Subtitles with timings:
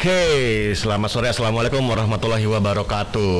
[0.00, 1.28] Oke, selamat sore.
[1.28, 3.36] Assalamualaikum warahmatullahi wabarakatuh.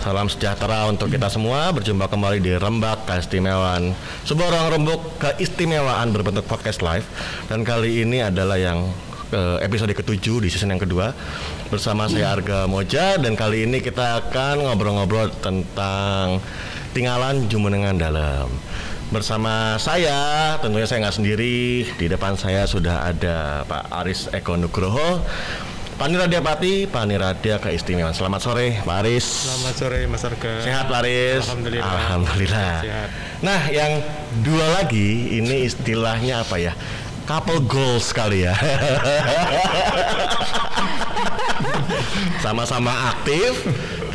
[0.00, 1.76] Salam sejahtera untuk kita semua.
[1.76, 3.92] Berjumpa kembali di Rembak Keistimewaan.
[4.24, 7.04] Sebuah ruang rembuk keistimewaan berbentuk podcast live.
[7.52, 8.88] Dan kali ini adalah yang
[9.28, 11.12] eh, episode ketujuh di season yang kedua
[11.68, 16.40] bersama saya Arga Moja dan kali ini kita akan ngobrol-ngobrol tentang
[16.96, 18.48] tinggalan Jumenengan Dalam.
[19.06, 21.86] Bersama saya, tentunya saya nggak sendiri.
[21.94, 25.22] Di depan saya sudah ada Pak Aris Eko Nugroho,
[25.94, 28.18] Paniradia Pati, Paniradia Keistimewaan.
[28.18, 29.22] Selamat sore, Pak Aris.
[29.22, 30.58] Selamat sore Mas Arga.
[30.58, 31.46] Sehat Pak Aris?
[31.46, 31.86] Alhamdulillah.
[31.86, 32.82] Alhamdulillah.
[32.82, 33.08] Sehat.
[33.46, 34.02] Nah, yang
[34.42, 36.74] dua lagi ini istilahnya apa ya?
[37.30, 38.58] Couple goals kali ya.
[42.42, 43.54] Sama-sama aktif,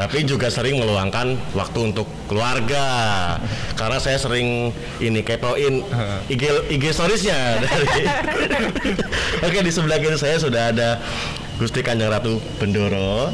[0.01, 3.37] tapi juga sering meluangkan waktu untuk keluarga.
[3.77, 5.85] Karena saya sering ini kepoin
[6.25, 7.85] IG IG storiesnya dari.
[9.45, 10.97] Oke, di sebelah kiri saya sudah ada
[11.61, 13.29] Gusti Kanjeng Ratu Bendoro,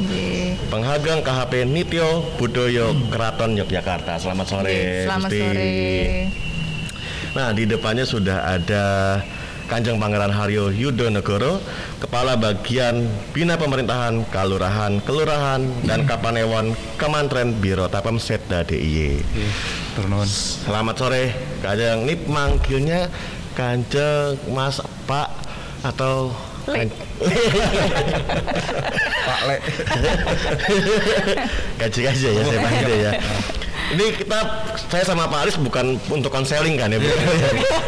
[0.67, 4.20] penghagang KHP Nityo Budoyo Keraton Yogyakarta.
[4.20, 5.40] Selamat sore, Selamat Gusti.
[5.40, 5.71] sore.
[7.31, 8.85] Nah, di depannya sudah ada
[9.68, 11.60] Kanjeng Pangeran Haryo Yudonegoro,
[11.99, 13.04] Kepala Bagian
[13.35, 19.27] Bina Pemerintahan Kalurahan, Kelurahan, dan Kapanewon Kementerian Biro Tapem Setda DIY.
[20.63, 22.07] Selamat sore, Kanjeng.
[22.07, 23.12] Ini manggilnya
[23.59, 25.35] Kanjeng Mas Pak
[25.84, 26.31] atau.
[29.27, 29.55] Pak Le.
[31.79, 33.12] gaji aja ya saya panggil ya.
[33.88, 34.40] Ini kita
[34.91, 37.24] saya sama Pak Aris bukan untuk konseling kan ya, bukan,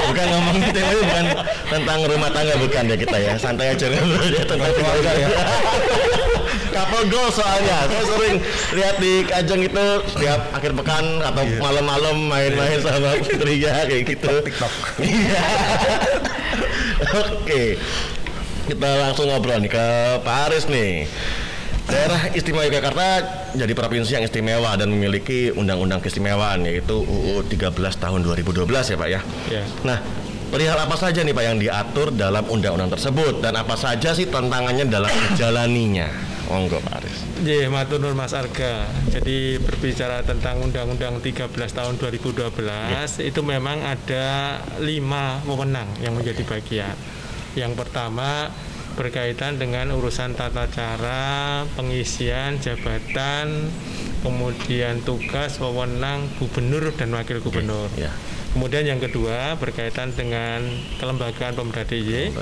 [0.07, 1.25] bukan ngomong gitu ya, bukan
[1.67, 3.99] tentang rumah tangga bukan ya kita ya, santai aja ya
[4.47, 5.27] tentang keluarga ya.
[6.75, 8.35] Couple goal soalnya, saya sering
[8.77, 14.33] lihat di Kajeng itu setiap akhir pekan atau malam-malam main-main sama putrinya kayak gitu.
[14.45, 14.73] TikTok.
[15.01, 15.43] Iya.
[17.25, 17.75] Oke.
[18.69, 19.85] Kita langsung ngobrol nih ke
[20.21, 21.09] Pak Aris nih.
[21.89, 23.07] Daerah Istimewa Yogyakarta
[23.57, 29.09] jadi provinsi yang istimewa dan memiliki undang-undang keistimewaan yaitu UU 13 tahun 2012 ya Pak
[29.09, 29.21] ya.
[29.49, 29.63] Ya.
[29.81, 29.97] Nah,
[30.53, 34.85] perihal apa saja nih Pak yang diatur dalam undang-undang tersebut dan apa saja sih tantangannya
[34.85, 36.13] dalam menjalaninya?
[36.49, 37.17] Monggo Pak Aris.
[37.41, 38.89] Ye, matur nuwun Mas Arga.
[39.09, 42.53] Jadi berbicara tentang Undang-Undang 13 tahun 2012
[43.21, 46.97] itu memang ada lima wewenang yang menjadi bagian.
[47.53, 48.49] Yang pertama
[48.99, 53.71] berkaitan dengan urusan tata cara pengisian jabatan,
[54.19, 57.87] kemudian tugas wewenang gubernur dan wakil gubernur.
[57.95, 58.11] Ya.
[58.49, 60.65] Kemudian yang kedua berkaitan dengan
[60.97, 62.33] kelembagaan pemerintah DIY.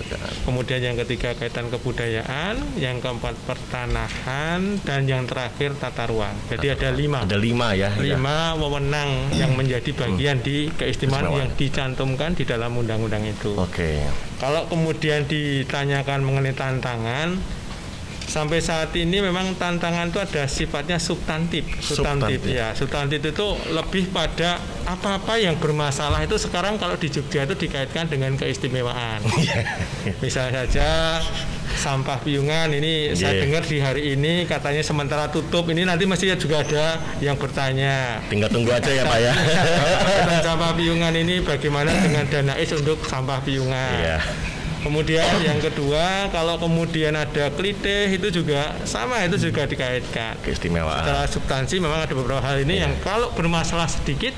[0.47, 6.31] Kemudian yang ketiga kaitan kebudayaan, yang keempat pertanahan, dan yang terakhir tata ruang.
[6.47, 7.28] Jadi ada lima.
[7.28, 7.91] Ada lima ya.
[8.00, 8.16] ya.
[8.16, 11.39] Lima wewenang yang menjadi bagian di keistimewaan Keistimewaan.
[11.44, 13.59] yang dicantumkan di dalam undang-undang itu.
[13.59, 14.07] Oke.
[14.38, 17.42] Kalau kemudian ditanyakan mengenai tantangan,
[18.27, 21.63] sampai saat ini memang tantangan itu ada sifatnya substantif.
[21.79, 22.43] Substantif.
[22.43, 22.75] ya.
[22.75, 28.35] Substantif itu lebih pada apa-apa yang bermasalah itu sekarang kalau di Jogja itu dikaitkan dengan
[28.35, 29.23] keistimewaan.
[30.19, 31.19] Misalnya saja
[31.77, 33.41] sampah piungan ini saya Iya.
[33.45, 38.49] dengar di hari ini katanya sementara tutup ini nanti mestinya juga ada yang bertanya Tinggal
[38.49, 39.33] tunggu aja ya Pak ya.
[40.47, 43.94] sampah piungan ini bagaimana dengan dana is untuk sampah piungan.
[44.01, 44.17] Iya.
[44.88, 50.40] Kemudian yang kedua, kalau kemudian ada klite itu juga sama itu juga dikaitkan.
[50.40, 51.03] Keistimewaan.
[51.03, 54.31] Secara substansi memang ada beberapa hal ini yang kalau bermasalah sedikit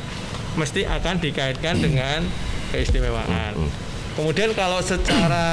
[0.57, 2.25] mesti akan dikaitkan dengan
[2.73, 3.69] keistimewaan.
[4.19, 5.47] Kemudian kalau secara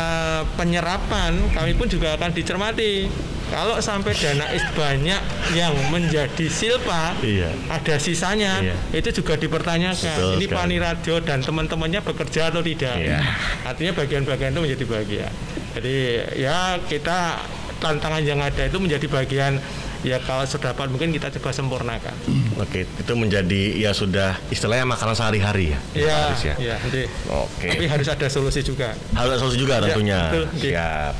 [0.58, 3.06] penyerapan kami pun juga akan dicermati.
[3.46, 5.22] Kalau sampai dana is banyak
[5.54, 7.46] yang menjadi silpa, Iya.
[7.70, 8.74] ada sisanya, Iya.
[8.90, 10.18] itu juga dipertanyakan.
[10.18, 10.46] Betul Ini.
[10.50, 12.98] Pani Radio dan teman-temannya bekerja atau tidak?
[12.98, 13.22] Iya.
[13.62, 15.32] Artinya bagian-bagian itu menjadi bagian.
[15.78, 15.96] Jadi
[16.42, 17.38] ya kita
[17.78, 19.62] tantangan yang ada itu menjadi bagian
[20.06, 22.14] ya kalau sedapat mungkin kita coba sempurnakan.
[22.62, 25.78] Oke, itu menjadi ya sudah istilahnya makanan sehari-hari ya.
[25.98, 26.54] Iya, Aris ya.
[26.62, 27.10] iya, nanti.
[27.26, 27.66] Oke.
[27.74, 28.94] Tapi harus ada solusi juga.
[29.12, 30.18] Harus ada solusi juga Ya, tentunya.
[30.30, 30.72] betul, Dik.
[30.72, 31.14] Siap.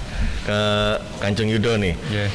[0.46, 0.58] Ke
[1.18, 1.94] Kanjeng Yudo nih.
[2.14, 2.30] Ya.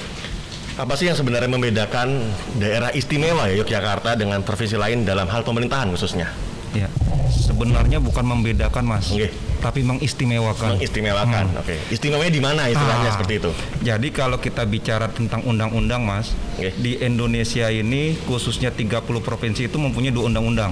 [0.75, 2.20] Apa sih yang sebenarnya membedakan
[2.60, 6.28] daerah istimewa ya Yogyakarta dengan provinsi lain dalam hal pemerintahan khususnya?
[6.72, 6.88] Ya,
[7.28, 9.28] sebenarnya bukan membedakan mas, Oke.
[9.60, 10.80] tapi mengistimewakan.
[10.80, 11.52] Mengistimewakan.
[11.60, 11.76] Oke.
[11.90, 13.14] Istimewanya di mana istilahnya Ah.
[13.14, 13.52] seperti itu?
[13.82, 16.72] Jadi kalau kita bicara tentang undang-undang mas, Oke.
[16.74, 20.72] di Indonesia ini khususnya 30 provinsi itu mempunyai dua undang-undang.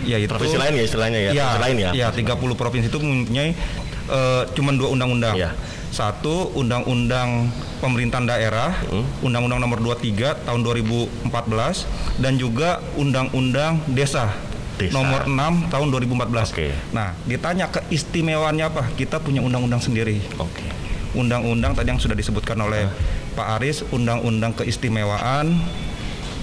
[0.00, 1.30] Yaitu Provinsi lain ya istilahnya ya.
[1.30, 1.90] Ya, Provinsi lain ya.
[1.92, 3.50] ya 30 provinsi itu mempunyai
[4.08, 5.34] eh, cuman dua undang-undang.
[5.36, 5.52] Ya.
[5.88, 9.04] Satu undang-undang pemerintahan daerah, Hmm.
[9.20, 11.84] undang-undang nomor 23 tahun 2014
[12.16, 14.32] dan juga undang-undang desa,
[14.78, 14.94] Desa.
[14.94, 16.54] nomor 6 tahun 2014.
[16.54, 16.70] Oke.
[16.94, 18.82] Nah, ditanya keistimewaannya apa?
[18.94, 20.22] Kita punya undang-undang sendiri.
[20.38, 20.64] Oke.
[21.16, 22.84] undang-undang tadi yang sudah disebutkan oleh
[23.32, 25.56] Pak Aris, undang-undang keistimewaan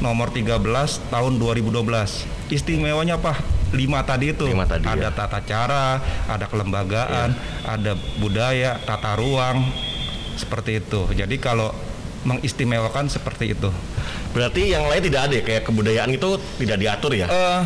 [0.01, 0.59] nomor 13
[1.13, 2.51] tahun 2012.
[2.51, 3.39] Istimewanya apa?
[3.71, 4.49] Lima tadi itu.
[4.49, 5.13] Lima tadi, ada ya.
[5.13, 9.63] tata cara, ada kelembagaan, ada budaya, tata ruang,
[10.37, 11.07] seperti itu.
[11.11, 11.71] Jadi kalau
[12.25, 13.69] mengistimewakan seperti itu.
[14.35, 16.29] Berarti yang lain tidak ada ya kayak kebudayaan itu
[16.59, 17.27] tidak diatur ya?
[17.29, 17.61] Eh,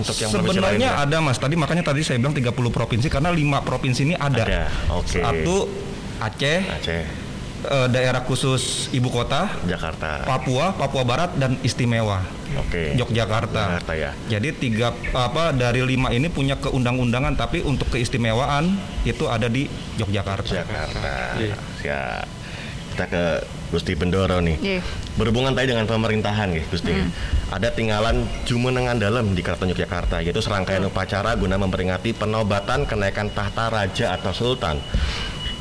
[0.00, 0.90] Untuk yang sebenarnya lainnya?
[0.96, 1.36] ada mas.
[1.36, 4.46] Tadi makanya tadi saya bilang 30 provinsi karena lima provinsi ini ada.
[4.46, 4.62] Ada,
[4.94, 5.20] oke.
[5.20, 5.56] Satu
[6.22, 7.02] Aceh, Aceh,
[7.68, 10.24] eh, daerah khusus ibu kota, Jakarta.
[10.24, 12.22] Papua, Papua Barat dan istimewa
[12.54, 12.94] Oke.
[12.94, 13.82] Yogyakarta.
[13.82, 14.10] Jakarta ya.
[14.30, 19.66] Jadi tiga apa dari lima ini punya keundang-undangan tapi untuk keistimewaan itu ada di
[19.98, 20.54] Yogyakarta.
[20.64, 21.12] Jakarta.
[21.42, 21.56] Iya.
[21.82, 22.43] Siap.
[22.94, 23.24] Kita ke
[23.74, 24.54] Gusti Bendoro nih.
[24.62, 24.80] Iya.
[25.18, 26.94] Berhubungan tadi dengan pemerintahan nih Gusti.
[27.50, 33.66] Ada tinggalan Jumenengan Dalam di Keraton Yogyakarta yaitu serangkaian upacara guna memperingati penobatan kenaikan tahta
[33.74, 34.78] raja atau sultan.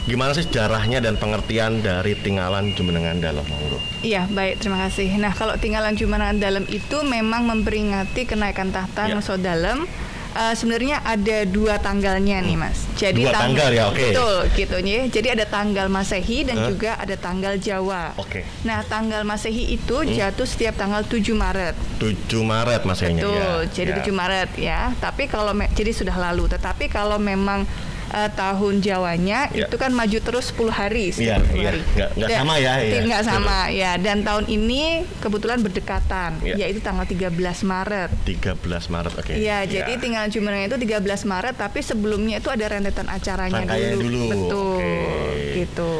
[0.03, 3.81] Gimana sih sejarahnya dan pengertian dari tinggalan Jumenengan Dalam monggo?
[4.05, 5.09] Iya, baik, terima kasih.
[5.17, 9.17] Nah, kalau tinggalan Jumenengan Dalam itu memang memperingati kenaikan tahta Iya.
[9.17, 9.89] Ngeso Dalam.
[10.33, 12.89] Eh, sebenarnya ada dua tanggalnya nih, Mas.
[12.97, 14.01] Jadi Dua tanggal ya, oke.
[14.01, 15.05] Betul, gitu ya.
[15.05, 16.67] Jadi ada tanggal Masehi dan Hah?
[16.67, 18.17] juga ada tanggal Jawa.
[18.17, 18.41] Oke.
[18.65, 20.09] Nah, tanggal Masehi itu Hmm.
[20.09, 21.77] jatuh setiap tanggal 7 Maret.
[22.01, 23.69] 7 Maret masanya Betul, ya.
[23.69, 23.97] jadi Ya.
[24.01, 24.79] 7 Maret ya.
[24.97, 27.69] Tapi kalau jadi sudah lalu, tetapi kalau memang
[28.13, 29.65] eh, tahun Jawanya Ya.
[29.65, 31.65] itu kan maju terus 10 hari, Iya, setiap 10 iya.
[31.67, 31.79] hari.
[31.83, 32.99] Nggak- nggak Ya, sama ya, iya.
[33.01, 33.33] Nggak Betul.
[33.33, 33.91] sama ya.
[33.97, 34.81] Dan tahun ini
[35.17, 36.55] kebetulan berdekatan, Ya.
[36.55, 37.33] yaitu tanggal 13
[37.63, 38.09] Maret.
[38.23, 39.33] 13 Maret, oke.
[39.33, 44.03] Iya, jadi tinggal Jumeneng itu 13 Maret, tapi sebelumnya itu ada rentetan acaranya Rangkaian dulu.
[44.03, 45.53] dulu, Betul, oke.
[45.55, 45.91] gitu.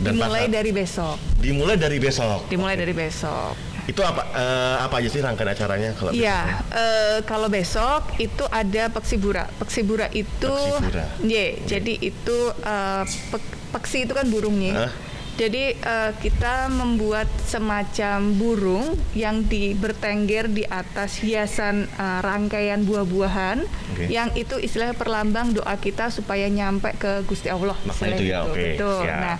[0.00, 1.16] Dan Dimulai pas- dari besok.
[1.36, 2.48] Dimulai dari besok.
[2.48, 3.52] Dimulai dari besok.
[3.86, 8.88] Itu apa eh, apa aja sih rangkaian acaranya kalau Iya, eh, kalau besok itu ada
[8.88, 9.48] peksibura.
[9.56, 11.04] Peksibura itu, Peksibura.
[11.22, 14.74] Ye, jadi itu eh, pek- peksi itu kan burungnya.
[14.86, 14.92] Hah?
[15.40, 23.64] Jadi eh, kita membuat semacam burung yang di bertengger di atas hiasan eh, rangkaian buah-buahan,
[23.64, 24.04] Oke.
[24.12, 27.72] yang itu istilahnya perlambang doa kita supaya nyampe ke Gusti Allah.
[27.88, 28.50] Istilahnya itu ya, gitu.
[28.52, 29.00] oke, Betul.
[29.00, 29.16] siap.
[29.16, 29.36] Nah,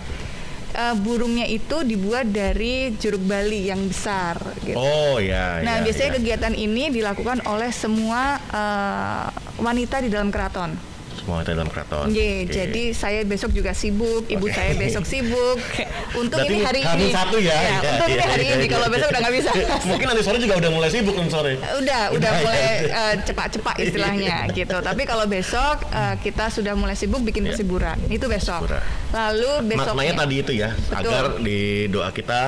[0.81, 4.41] eh, burungnya itu dibuat dari jeruk bali yang besar.
[4.65, 4.81] Gitu.
[4.81, 5.61] Oh ya.
[5.61, 6.17] Nah, ya, biasanya ya.
[6.17, 9.27] kegiatan ini dilakukan oleh semua eh,
[9.61, 10.90] wanita di dalam keraton.
[11.37, 12.09] Ada dalam keraton.
[12.09, 12.51] Ye, Oke.
[12.51, 14.53] jadi saya besok juga sibuk, ibu Oke.
[14.53, 15.59] saya besok sibuk.
[16.17, 17.07] Berarti ini hari ini.
[17.11, 17.55] satu ya.
[17.55, 18.65] Iya, untung iya, ini hari iya, ini.
[18.65, 18.73] iya.
[18.73, 19.51] Kalau besok udah nggak bisa.
[19.91, 21.53] Mungkin nanti sore juga udah mulai sibuk kan sore.
[21.55, 22.73] udah, udah, Udah, mulai ya.
[22.91, 24.77] eh, cepat-cepat istilahnya gitu.
[24.77, 27.49] Tapi kalau besok eh, kita sudah mulai sibuk bikin Iya.
[27.53, 27.97] persiburan.
[28.07, 28.65] Itu besok.
[28.65, 28.81] Persibura.
[29.11, 30.97] Lalu besoknya Maknanya tadi itu ya, Betul.
[30.97, 32.41] agar di doa kita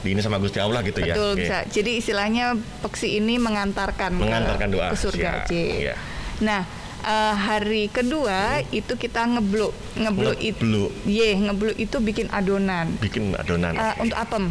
[0.00, 1.12] di ini sama Gusti Allah gitu ya.
[1.12, 1.40] Betul Oke.
[1.40, 1.56] bisa.
[1.64, 4.88] Jadi istilahnya peksi ini mengantarkan ke- Mengantarkan doa.
[4.92, 5.48] ke surga.
[5.48, 5.94] Iya.
[6.40, 8.40] Nah eh, hari kedua
[8.70, 13.76] itu kita ngebluk, ngebluk itu, ye ngebluk itu bikin adonan Bikin adonan.
[13.76, 14.00] Oke.
[14.02, 14.44] untuk apem.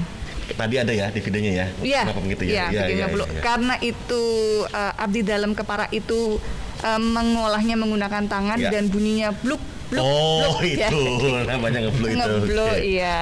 [0.45, 1.67] Tadi ada ya di videonya ya.
[1.81, 2.67] Iya, Kenapa begitu ya?
[2.69, 3.27] iya, bikin ngebluk.
[3.39, 4.23] Karena itu
[4.67, 6.37] eh, abdi dalam kepara itu
[6.79, 8.69] eh, mengolahnya menggunakan tangan Iya.
[8.69, 9.59] dan bunyinya bluk
[9.93, 10.01] bluk.
[10.01, 10.89] Oh, bluk, ya.
[10.89, 11.01] itu
[11.45, 12.17] namanya ngebluk itu.
[12.17, 12.81] ngeblok Oke.
[12.83, 13.21] iya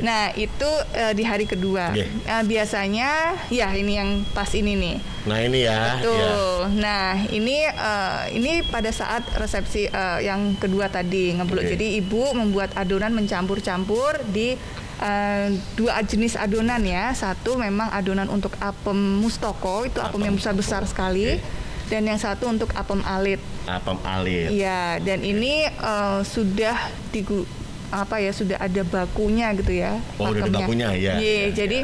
[0.00, 2.08] nah itu eh, di hari kedua Oke.
[2.08, 3.10] Eh, biasanya
[3.48, 6.00] ya ini yang pas ini nih Nah, ini ya.
[6.00, 6.16] Betul.
[6.16, 6.32] ya.
[6.80, 11.60] Nah, ini eh, ini pada saat resepsi eh, yang kedua tadi ngeblok.
[11.60, 11.76] Oke.
[11.76, 14.56] Jadi ibu membuat adonan mencampur-campur di
[14.96, 17.12] eh, dua jenis adonan ya.
[17.12, 20.92] Satu memang adonan untuk apem mustoko itu apem, Apem yang besar-besar mustoko.
[20.96, 21.36] sekali.
[21.36, 21.68] Oke.
[21.90, 23.42] Dan yang satu untuk apem alit.
[23.66, 24.54] Apem alit.
[24.54, 26.78] Iya, dan ini eh, sudah
[27.10, 27.42] digu
[27.90, 29.98] apa ya sudah ada bakunya gitu ya.
[30.14, 31.78] Oh, udah ada bakunya, ya, Iya, ya, jadi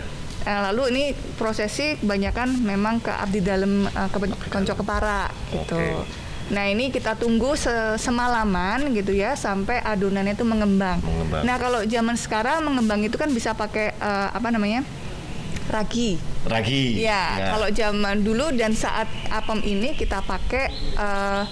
[0.46, 5.75] eh, lalu ini prosesi kebanyakan memang ke abdi dalam eh, ke konco kepara gitu.
[5.75, 6.06] Oke.
[6.46, 11.02] Nah ini kita tunggu se- semalaman gitu ya sampai adonannya itu mengembang.
[11.02, 11.42] Mengembang.
[11.42, 14.86] Nah kalau zaman sekarang mengembang itu kan bisa pakai eh, apa namanya
[15.68, 16.16] ragi.
[16.42, 16.99] Ragi.
[16.99, 21.42] Ya, kalau zaman dulu dan saat apem ini kita pakai eh,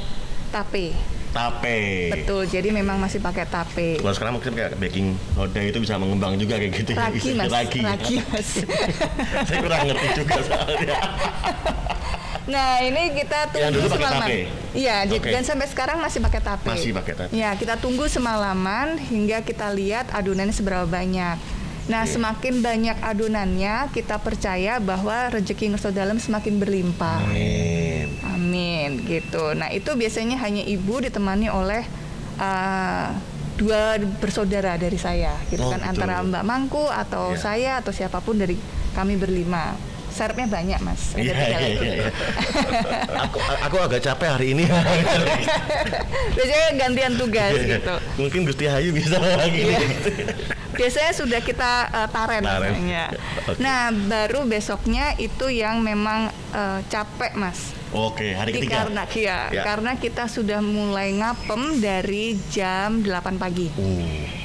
[0.49, 0.95] tape.
[1.31, 2.15] tape.
[2.15, 3.99] Betul, jadi memang masih pakai tape.
[3.99, 7.11] Kalau sekarang mungkin kayak baking soda itu bisa mengembang juga kayak gitu ya.
[7.11, 7.81] Ragi Bisa mas, Ragi.
[7.83, 8.49] ragi mas.
[9.51, 10.99] Saya kurang ngerti juga soalnya.
[12.55, 14.29] nah ini kita tunggu Yang dulu semalaman.
[14.29, 14.41] tape?
[14.75, 15.31] Iya, Oke.
[15.33, 16.67] dan sampai sekarang masih pakai tape.
[16.71, 17.31] Masih pakai tape.
[17.35, 21.64] Ya, kita tunggu semalaman hingga kita lihat adonannya seberapa banyak.
[21.85, 22.17] Nah, Oke.
[22.17, 27.21] semakin banyak adonannya, kita percaya bahwa rezeki ngerso dalam semakin berlimpah.
[27.23, 28.09] Amin.
[28.25, 29.53] Amin gitu.
[29.53, 31.85] Nah itu biasanya hanya ibu ditemani oleh
[32.37, 33.13] uh,
[33.55, 35.91] dua bersaudara dari saya, gitu Oh, kan gitu.
[35.95, 37.39] antara Mbak Mangku atau Iya.
[37.39, 38.57] saya atau siapa pun dari
[38.93, 39.77] kami berlima
[40.15, 41.13] serepnya banyak mas.
[41.13, 41.75] Iya tiga iya lagi.
[41.83, 42.09] iya.
[43.27, 44.65] aku aku agak capek hari ini.
[46.39, 47.95] Biasanya gantian tugas gitu.
[48.17, 49.63] Mungkin Gusti Hayu bisa lagi.
[49.67, 49.79] Iya.
[50.75, 52.75] Biasanya sudah kita uh, taren, Taren.
[52.75, 53.05] Oke.
[53.63, 57.75] Nah baru besoknya itu yang memang uh, capek mas.
[57.95, 58.91] Oke, hari ketiga.
[58.91, 59.63] Karena ya, Ya.
[59.63, 63.71] karena kita sudah mulai ngapem dari jam 8 pagi.
[63.79, 64.44] Uh,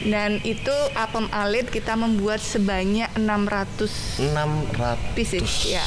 [0.00, 5.82] Dan itu apem alit kita membuat sebanyak 600 600 pieces ya.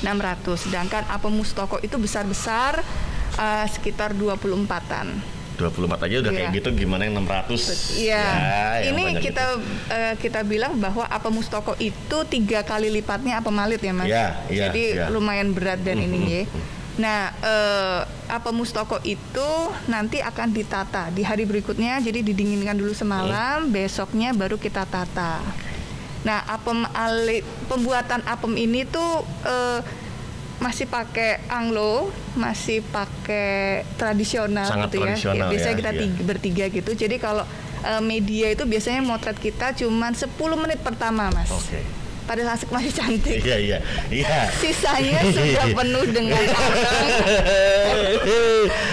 [0.00, 0.40] 600.
[0.58, 2.80] Sedangkan apem mustoko itu besar-besar
[3.36, 5.08] uh, sekitar 24-an.
[5.60, 5.76] 24
[6.08, 6.56] aja udah kayak Iya.
[6.56, 8.16] gitu gimana yang 600 Iya.
[8.16, 9.92] Ya, yang Ini kita itu.
[9.92, 14.08] eh, kita bilang bahwa apem mustoko itu tiga kali lipatnya apem alit ya mas.
[14.08, 15.12] Iya, iya, Jadi iya.
[15.12, 16.42] lumayan berat dan ini ya.
[16.98, 19.50] Nah, eh, apem mustoko itu
[19.86, 22.02] nanti akan ditata di hari berikutnya.
[22.02, 25.38] Jadi didinginkan dulu semalam, besoknya baru kita tata.
[26.26, 29.80] Nah, apem alit pembuatan apem ini tuh eh,
[30.60, 35.04] masih pakai anglo, masih pakai tradisional Sangat gitu ya.
[35.16, 36.00] tradisional biasanya ya, kita iya.
[36.04, 36.90] tiga- bertiga gitu.
[36.92, 37.44] Jadi kalau
[37.80, 40.28] eh, media itu biasanya motret kita cuman 10
[40.60, 41.48] menit pertama, Mas.
[41.48, 41.99] Oke.
[42.30, 43.42] Pada saat masih cantik.
[43.42, 44.46] Iya iya iya.
[44.54, 46.38] Sisanya sudah penuh dengan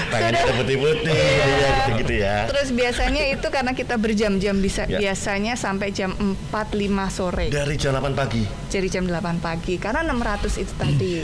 [0.10, 0.58] Tangannya Sudah.
[0.58, 1.46] putih-putih Iya.
[1.46, 2.36] ya gitu-gitu ya.
[2.48, 4.98] Terus biasanya itu karena kita berjam-jam bisa Ya.
[4.98, 6.34] biasanya sampai jam 4
[6.74, 7.48] 5 sore.
[7.48, 8.42] Dari jam 8 pagi.
[8.66, 11.16] Jadi jam 8 pagi karena 600 itu tadi.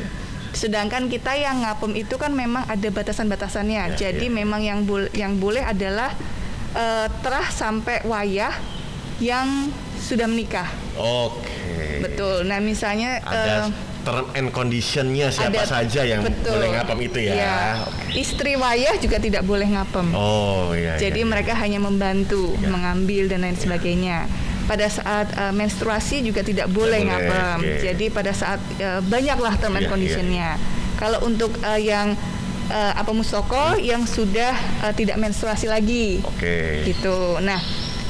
[0.54, 3.98] Sedangkan kita yang ngapem itu kan memang ada batasan-batasannya.
[3.98, 4.36] Ya, Jadi ya.
[4.36, 6.14] memang yang bol- yang boleh adalah
[6.74, 8.54] eh, terah sampai wayah
[9.18, 10.70] yang sudah menikah.
[10.94, 11.73] Oke.
[12.02, 12.38] Betul.
[12.46, 13.68] Nah, misalnya Ada eh,
[14.04, 16.60] term and conditionnya siapa ada- saja yang betul.
[16.60, 17.34] boleh ngapem itu ya.
[17.34, 17.56] Iya.
[17.84, 18.08] Oke.
[18.14, 20.08] Istri wayah juga tidak boleh ngapem.
[20.12, 20.98] Oh iya.
[20.98, 21.32] Jadi iya, iya.
[21.32, 22.68] mereka hanya membantu, Ya.
[22.68, 24.28] mengambil dan lain sebagainya.
[24.64, 27.58] Pada saat uh, menstruasi juga tidak boleh boleh, ngapem.
[27.60, 27.74] oke.
[27.84, 30.50] Jadi pada saat uh, banyaklah term and Iya, conditionnya.
[30.96, 32.16] Kalau untuk uh, yang
[32.72, 36.88] uh, apa mustoko yang sudah uh, tidak menstruasi lagi, Oke.
[36.88, 37.44] gitu.
[37.44, 37.60] Nah,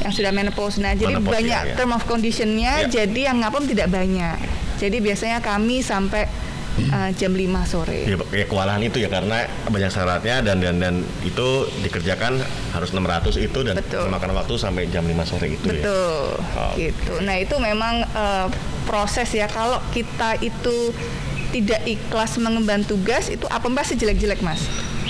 [0.03, 0.77] yang sudah menopause.
[0.77, 1.75] Nah, jadi Menopause, banyak ya, ya.
[1.79, 2.85] term of conditionnya.
[2.85, 3.03] Ya.
[3.03, 4.37] Jadi yang ngapem tidak banyak.
[4.77, 6.27] Jadi biasanya kami sampai
[6.91, 8.03] uh, jam 5 sore.
[8.03, 11.47] Ya, ya kewalahan itu ya karena banyak syaratnya dan dan dan itu
[11.81, 12.43] dikerjakan
[12.75, 14.11] harus 600 itu dan Betul.
[14.11, 15.79] memakan waktu sampai jam 5 sore itu ya.
[15.79, 16.75] Betul, Oke.
[16.91, 17.13] gitu.
[17.23, 18.47] Nah itu memang eh,
[18.83, 19.47] proses ya.
[19.47, 20.91] Kalau kita itu
[21.53, 24.59] tidak ikhlas mengemban tugas, itu apa pasti jelek-jelek mas.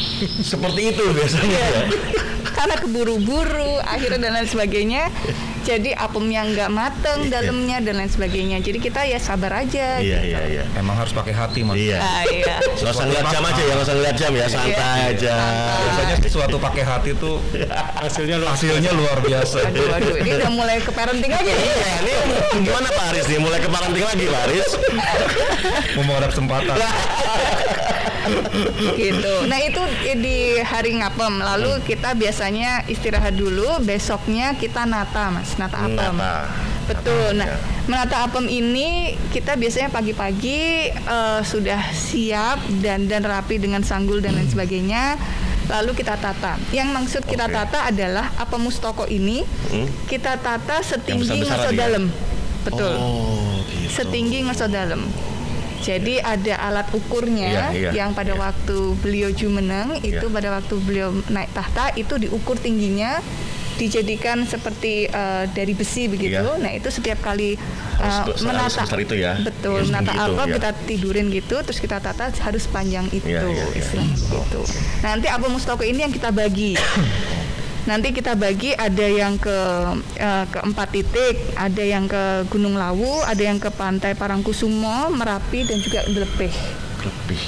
[0.52, 1.66] Seperti itu biasanya Iya.
[1.72, 1.84] ya.
[2.54, 5.10] Karena keburu-buru, akhirnya dan lain sebagainya.
[5.64, 7.40] Jadi apemnya nggak mateng Iya.
[7.40, 8.60] dalamnya dan lain sebagainya.
[8.60, 9.96] Jadi kita ya sabar aja.
[9.98, 10.28] Iya gitu.
[10.36, 10.64] iya iya.
[10.76, 11.80] Emang harus pakai hati mas.
[11.80, 12.04] Iya.
[12.04, 12.56] Ah, iya.
[12.76, 15.12] Usah ngeliat jam aja ya, usah ngeliat jam ya, santai Iya.
[15.16, 15.34] aja.
[15.80, 17.40] Biasanya sesuatu pakai hati tuh
[17.96, 19.58] hasilnya luar hasilnya luar biasa.
[19.72, 21.64] Aduh, aduh, ini udah mulai ke parenting aja nih.
[21.64, 22.14] Iya, ini
[22.68, 23.40] gimana Pak Aris nih?
[23.40, 24.68] Mulai ke parenting lagi Pak Aris?
[25.96, 26.76] Mau ada kesempatan.
[28.98, 29.34] gitu.
[29.46, 29.82] Nah itu
[30.16, 31.34] di hari ngapem.
[31.36, 31.84] Lalu Hmm.
[31.84, 33.80] kita biasanya istirahat dulu.
[33.80, 36.14] Besoknya kita nata mas, nata apem.
[36.14, 36.48] Nata.
[36.84, 37.40] Betul.
[37.40, 37.58] Nah ya.
[37.86, 38.90] menata apem ini
[39.30, 40.62] kita biasanya pagi-pagi
[40.92, 45.16] eh, sudah siap dan dan rapi dengan sanggul dan lain sebagainya.
[45.64, 46.60] Lalu kita tata.
[46.70, 47.56] Yang maksud kita Oke.
[47.56, 49.88] tata adalah apem mustoko ini Hmm?
[50.06, 52.12] kita tata setinggi ngeso dalam.
[52.64, 53.92] Betul Oh, gitu.
[53.94, 55.08] setinggi ngeso dalam.
[55.84, 58.40] Jadi ada alat ukurnya Iya, iya, yang pada iya.
[58.40, 63.20] waktu beliau jumeneng itu pada waktu beliau naik tahta itu diukur tingginya
[63.74, 66.46] dijadikan seperti eh, dari besi begitu.
[66.58, 67.60] Nah itu setiap kali
[67.94, 69.34] Harus be- menata harus itu ya?
[69.40, 73.28] betul Iya, menata apa kita tidurin gitu terus kita tata harus panjang itu
[73.76, 74.62] istilahnya begitu.
[75.02, 76.74] Nanti apa mustoko ini yang kita bagi.
[77.84, 79.58] Nanti kita bagi ada yang ke
[80.16, 85.68] eh, ke empat titik, ada yang ke Gunung Lawu, ada yang ke Pantai Parangkusumo, Merapi
[85.68, 86.54] dan juga Belepeh.
[87.04, 87.42] Lebih.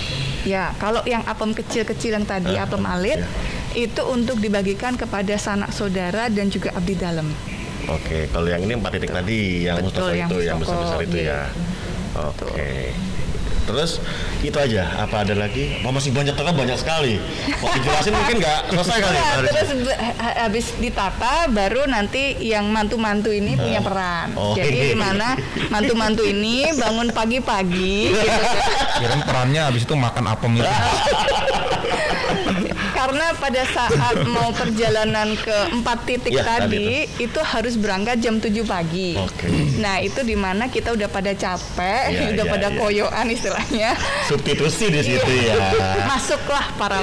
[0.44, 3.28] Ya, kalau yang apem kecil-kecil yang tadi Ah, apem alit ya.
[3.74, 7.32] itu untuk dibagikan kepada sanak saudara dan juga abdi dalam.
[7.88, 11.18] Oke, kalau yang ini empat titik tadi yang Betul, Mustafa yang itu, yang besar-besar itu
[11.24, 11.32] iya.
[11.32, 11.42] ya.
[12.28, 12.70] Oke.
[13.66, 13.98] Terus
[14.46, 14.84] itu aja.
[15.02, 15.82] Apa ada lagi?
[15.82, 17.18] Oh, masih banyak ternyata banyak sekali.
[17.60, 19.18] Mau dijelasin mungkin nggak selesai kali.
[19.18, 19.50] Nah, Haris.
[19.52, 19.70] terus
[20.22, 24.38] habis ditata baru nanti yang mantu-mantu ini punya peran.
[24.38, 24.54] Oh.
[24.54, 25.34] Jadi gimana
[25.74, 28.44] mantu-mantu ini bangun pagi-pagi gitu.
[29.02, 30.70] Kirain perannya habis itu makan apem itu.
[33.06, 38.50] karena pada saat mau perjalanan ke empat titik Ya, tadi itu harus berangkat jam 7
[38.66, 39.14] pagi.
[39.14, 39.46] Oke.
[39.78, 42.78] Nah, itu di mana kita udah pada capek, Ya, udah ya, pada ya.
[42.82, 43.94] koyoan istilahnya.
[44.26, 45.54] Substitusi di situ ya.
[46.10, 46.98] Masuklah para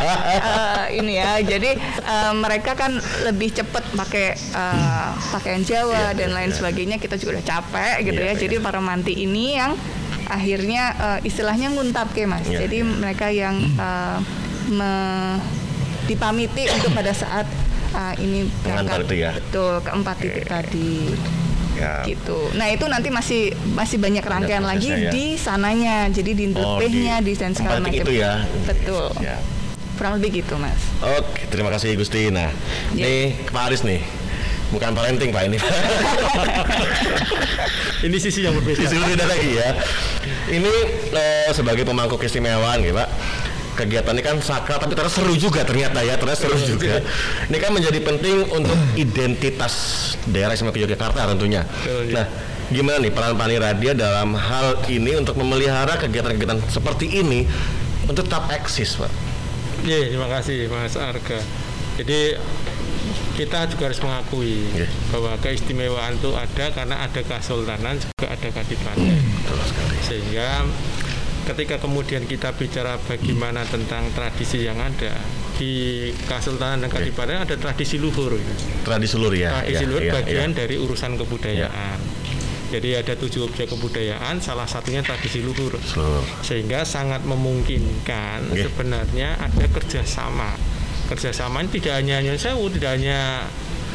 [0.00, 1.38] Eh, ini ya.
[1.38, 6.56] Jadi eh, mereka kan lebih cepat pakai eh, pakaian Jawa Iya, dan iya, lain iya.
[6.58, 6.96] sebagainya.
[6.98, 8.40] Kita juga udah capek gitu Iya, ya.
[8.42, 8.64] Jadi iya.
[8.64, 9.78] para manti ini yang
[10.30, 12.46] akhirnya eh, istilahnya nguntap ke mas.
[12.46, 12.86] Iya, Jadi iya.
[12.86, 14.18] mereka yang eh,
[14.70, 15.40] me-
[16.06, 17.46] dipamiti untuk pada saat
[17.90, 19.34] eh, ini itu ya.
[19.34, 21.10] betul keempat titik tadi
[21.70, 22.04] Ya.
[22.04, 22.50] gitu.
[22.54, 25.08] Nah itu nanti masih masih banyak rangkaian lagi ya.
[25.08, 26.10] di sananya.
[26.10, 28.04] Jadi di Oh, nya di di dan segala macam.
[28.04, 28.44] itu ya.
[28.66, 29.08] Betul.
[29.18, 29.40] Ya.
[29.96, 30.76] Kurang lebih gitu mas.
[31.00, 32.28] Oke, terima kasih Gusti.
[32.28, 32.52] Nah,
[32.92, 33.06] Ya.
[33.06, 34.02] nih Pak Aris nih.
[34.70, 35.58] Bukan parenting Pak ini.
[38.06, 38.80] Ini sisi yang berbeda.
[38.80, 39.76] Sisi berbeda lagi ya.
[40.48, 40.72] Ini
[41.12, 43.08] eh, sebagai pemangku keistimewaan gitu Pak.
[43.70, 47.00] Kegiatan ini kan sakral tapi ternyata seru juga ternyata ya, ternyata seru juga.
[47.48, 49.72] Ini kan menjadi penting untuk identitas
[50.28, 51.64] daerah istimewa Yogyakarta tentunya.
[51.86, 52.12] Ya.
[52.12, 52.26] Nah,
[52.68, 57.48] gimana nih peran Paniradia dalam hal ini untuk memelihara kegiatan-kegiatan seperti ini
[58.04, 59.08] untuk tetap eksis, Pak?
[59.86, 61.40] Iya, terima kasih Mas Arga.
[61.96, 62.36] Jadi
[63.36, 64.88] kita juga harus mengakui Iya.
[65.14, 69.16] bahwa keistimewaan itu ada karena ada kesultanan juga ada kadipaten.
[69.44, 69.96] Betul sekali.
[70.02, 70.66] Sehingga
[71.46, 75.16] ketika kemudian kita bicara bagaimana tentang tradisi yang ada
[75.60, 78.32] di Kesultanan dan Kadipaten ada tradisi luhur.
[78.80, 79.52] Tradisi luhur ya.
[79.60, 80.64] Tradisi ya, luhur ya, bagian ya.
[80.64, 81.98] dari urusan kebudayaan.
[82.70, 85.74] Jadi ada tujuh objek kebudayaan, salah satunya tradisi luhur.
[85.82, 86.22] Seluruh.
[86.40, 88.62] Sehingga sangat memungkinkan Oke.
[88.70, 90.54] sebenarnya ada kerjasama.
[91.10, 93.42] Kerjasama ini tidak hanya Nyon Sewu, tidak hanya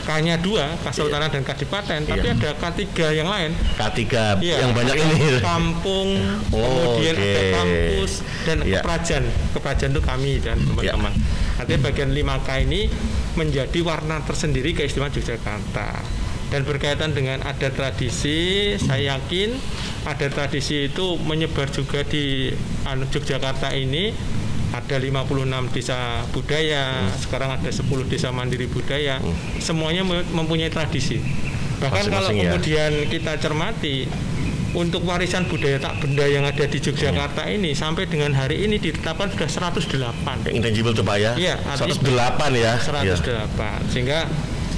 [0.05, 2.38] hanya dua, Kesultanan dan Kadipaten, tapi Iya.
[2.38, 3.57] ada ketiga yang lain.
[3.74, 5.17] K3 Iya, yang banyak ada ini.
[5.41, 6.10] Kampung,
[6.53, 7.53] Oh, kemudian ada oke.
[7.57, 8.12] kampus
[8.45, 8.86] dan Iya.
[8.86, 9.24] keprajan.
[9.57, 11.10] Keprajan itu kami dan teman-teman.
[11.57, 12.86] Artinya bagian 5K ini
[13.34, 15.89] menjadi warna tersendiri keistimewaan Yogyakarta.
[16.53, 19.57] Dan berkaitan dengan ada tradisi, saya yakin
[20.05, 22.53] ada tradisi itu menyebar juga di
[22.86, 24.13] anu, Yogyakarta ini
[24.74, 25.98] ada 56 desa
[26.31, 26.84] budaya,
[27.19, 29.22] sekarang ada 10 desa mandiri budaya.
[29.60, 31.22] Semuanya mem- mempunyai tradisi.
[31.75, 32.43] Bahkan kalau Masing-masing ya.
[32.50, 34.07] kemudian kita cermati
[34.75, 39.31] untuk warisan budaya tak benda yang ada di Yogyakarta ini sampai dengan hari ini ditetapkan
[39.31, 40.48] sudah 108.
[40.48, 41.31] Yang intangible tuh Pak ya.
[41.36, 42.74] Iya, artinya 108 ya.
[42.79, 44.27] 108 sehingga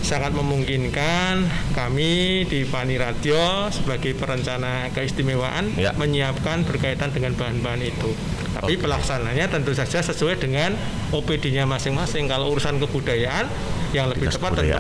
[0.01, 5.93] sangat memungkinkan kami di Pani Radio sebagai perencana keistimewaan Ya.
[5.93, 8.11] menyiapkan berkaitan dengan bahan-bahan itu.
[8.57, 10.73] Tapi pelaksananya tentu saja sesuai dengan
[11.13, 12.25] OPD-nya masing-masing.
[12.25, 13.45] Kalau urusan kebudayaan
[13.93, 14.75] yang lebih Dinas tepat tentu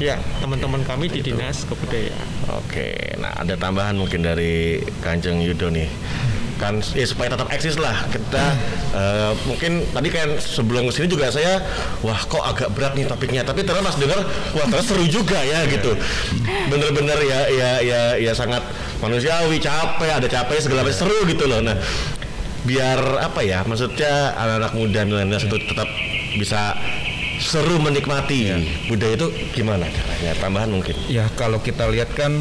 [0.00, 2.26] ya teman-teman kami di dinas kebudayaan.
[2.56, 5.90] Oke, nah ada tambahan mungkin dari Kanjeng Yudo nih.
[6.56, 8.08] Kan ya supaya tetap eksis lah.
[8.08, 8.44] Kita
[8.96, 11.60] eh, mungkin tadi kan sebelum ke sini juga saya
[12.00, 13.42] wah kok agak berat nih topiknya.
[13.44, 14.20] Tapi ternyata pas dengar
[14.56, 15.92] wah ternyata seru juga ya gitu.
[16.72, 18.64] Bener-bener ya ya ya ya sangat
[19.04, 21.60] manusiawi capek ada capek segala macam seru gitu loh.
[21.60, 21.76] Nah
[22.66, 25.86] biar apa ya maksudnya anak-anak muda milenial itu tetap
[26.34, 26.74] bisa
[27.36, 28.48] seru menikmati
[28.88, 30.32] budaya itu gimana caranya?
[30.40, 30.96] Tambahan mungkin.
[31.06, 32.32] Ya kalau kita lihat kan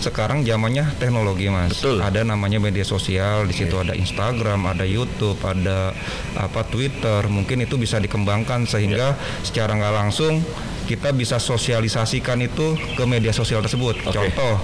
[0.00, 1.80] sekarang zamannya teknologi mas.
[1.80, 2.04] Betul.
[2.04, 5.96] Ada namanya media sosial, di situ ada Instagram, ada YouTube, ada
[6.36, 7.24] apa Twitter.
[7.26, 10.44] Mungkin itu bisa dikembangkan sehingga secara nggak langsung
[10.84, 13.96] kita bisa sosialisasikan itu ke media sosial tersebut.
[14.02, 14.12] Oke.
[14.12, 14.60] Contoh,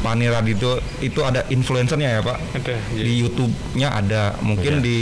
[0.00, 2.38] Pani Radio itu ada influencernya ya pak.
[2.56, 3.04] Ada, iya.
[3.04, 4.84] Di YouTube-nya ada, mungkin Iya.
[4.84, 5.00] di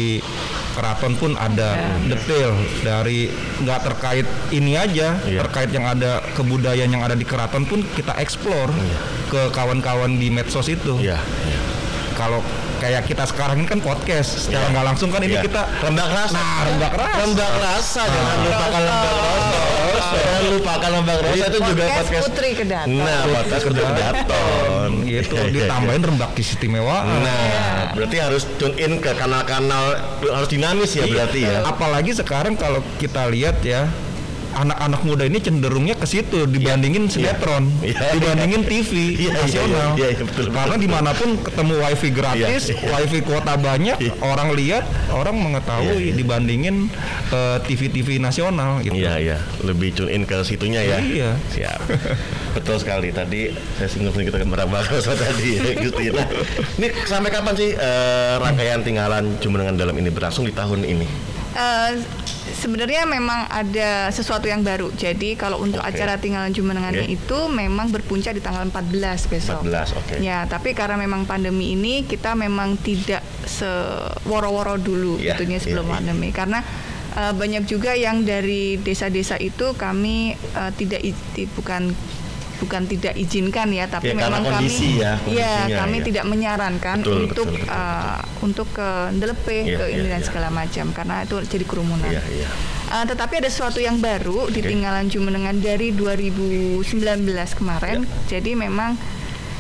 [0.75, 3.27] keraton pun ada detail dari
[3.59, 5.43] nggak terkait ini aja Iya.
[5.43, 8.71] terkait yang ada kebudayaan yang ada di keraton pun kita eksplor
[9.27, 10.99] ke kawan-kawan di medsos itu.
[10.99, 11.19] Iya.
[12.15, 12.43] Kalau
[12.79, 15.47] kayak kita sekarang ini kan podcast, secara nggak langsung kan ini Iya.
[15.47, 16.35] kita rembak rasa.
[16.35, 17.19] Nah, rembak rasa.
[17.23, 19.78] Rembak rasa jangan lupakan rembak rasa.
[19.99, 22.25] Jangan lupakan rembak rasa itu juga Podcast.
[22.29, 22.99] Putri Kedaton.
[22.99, 24.91] Nah, podcast kedaton.
[25.09, 25.55] gitu Iya, iya, iya.
[25.67, 27.21] ditambahin rembak keistimewaan.
[27.25, 29.85] Nah, berarti harus tune in ke kanal-kanal
[30.23, 31.65] harus dinamis ya berarti ya.
[31.67, 33.89] Apalagi sekarang kalau kita lihat ya
[34.55, 38.17] anak-anak muda ini cenderungnya ke situ dibandingin sinetron, Iya.
[38.17, 39.89] dibandingin TV Iya, iya, nasional.
[39.97, 40.85] iya, iya, betul, Karena betul.
[40.85, 42.89] di mana pun ketemu wifi gratis, Iya, iya.
[42.97, 44.13] wifi kuota banyak, Iya.
[44.25, 46.15] orang lihat, orang mengetahui Iya, iya.
[46.17, 46.77] dibandingin
[47.29, 48.97] eh, TV-TV nasional gitu.
[48.97, 50.97] Iya, iya, lebih tune in ke situnya ya.
[50.99, 51.31] Iya.
[51.53, 51.81] Siap.
[52.57, 53.13] Betul sekali.
[53.13, 56.05] Tadi saya singgung sedikit Rasa tadi ya, Gusti.
[56.09, 56.27] Nah,
[56.81, 61.05] ini sampai kapan sih eh, rangkaian tinggalan Jumenengan dalam ini berlangsung di tahun ini?
[61.53, 61.91] Eh,
[62.59, 64.90] sebenarnya memang ada sesuatu yang baru.
[64.90, 65.94] Jadi kalau untuk Oke.
[65.94, 67.14] acara tinggalan jumenengannya Oke.
[67.14, 69.62] itu memang berpuncak di tanggal 14 besok.
[69.62, 70.14] 14, oke.
[70.18, 75.90] Ya, tapi karena memang pandemi ini kita memang tidak seworo-woro dulu Iya, tentunya sebelum iya,
[75.90, 75.97] iya.
[76.03, 76.59] pandemi karena
[77.14, 81.01] eh, banyak juga yang dari desa-desa itu kami eh, tidak
[81.55, 81.94] bukan
[82.59, 85.12] bukan tidak izinkan ya, tapi Ya, memang kami ya, kondisinya,
[85.79, 86.05] kami ya.
[86.11, 90.21] tidak menyarankan Betul, untuk betul, betul, eh, untuk ke ndelepe Iya, ke ini iya, dan
[90.23, 90.27] iya.
[90.27, 92.11] segala macam karena itu jadi kerumunan.
[92.11, 92.49] Iya, iya.
[92.88, 94.73] Uh, tetapi ada sesuatu yang baru di Oke.
[94.73, 96.88] tinggalan Jumenengan dari 2019
[97.53, 98.09] kemarin.
[98.09, 98.40] Ya.
[98.40, 98.97] Jadi memang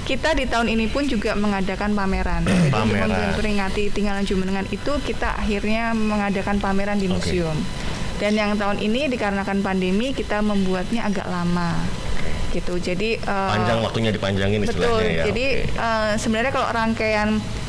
[0.08, 2.40] kita di tahun ini pun juga mengadakan pameran.
[2.48, 3.36] Jadi untuk Pameran.
[3.36, 7.20] memperingati tinggalan Jumenengan itu kita akhirnya mengadakan pameran di Oke.
[7.20, 7.56] museum.
[8.18, 11.76] Dan yang tahun ini dikarenakan pandemi kita membuatnya agak lama.
[12.48, 12.72] Gitu.
[12.78, 14.80] Jadi uh, Panjang waktunya dipanjangin Betul.
[14.80, 15.24] istilahnya ya.
[15.26, 15.76] Jadi oke.
[15.76, 17.28] eh, sebenarnya kalau rangkaian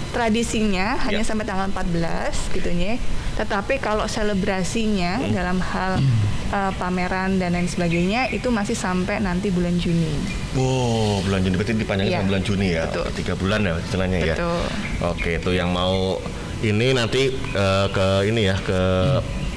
[0.09, 1.27] tradisinya hanya Ya.
[1.27, 2.97] sampai tanggal 14 gitu ya.
[3.35, 5.31] Tetapi kalau selebrasinya Hmm.
[5.31, 6.01] dalam hal
[6.49, 10.17] eh, pameran dan lain sebagainya itu masih sampai nanti bulan Juni.
[10.53, 12.17] Wow, bulan Juni berarti dipanjangin Iya.
[12.17, 12.83] sampai bulan Juni ya.
[12.87, 13.05] Betul.
[13.13, 14.33] Tiga bulan ya istilahnya ya.
[14.33, 14.61] Betul.
[15.05, 16.17] Oke, itu yang mau
[16.59, 18.79] ini nanti eh, ke ini ya ke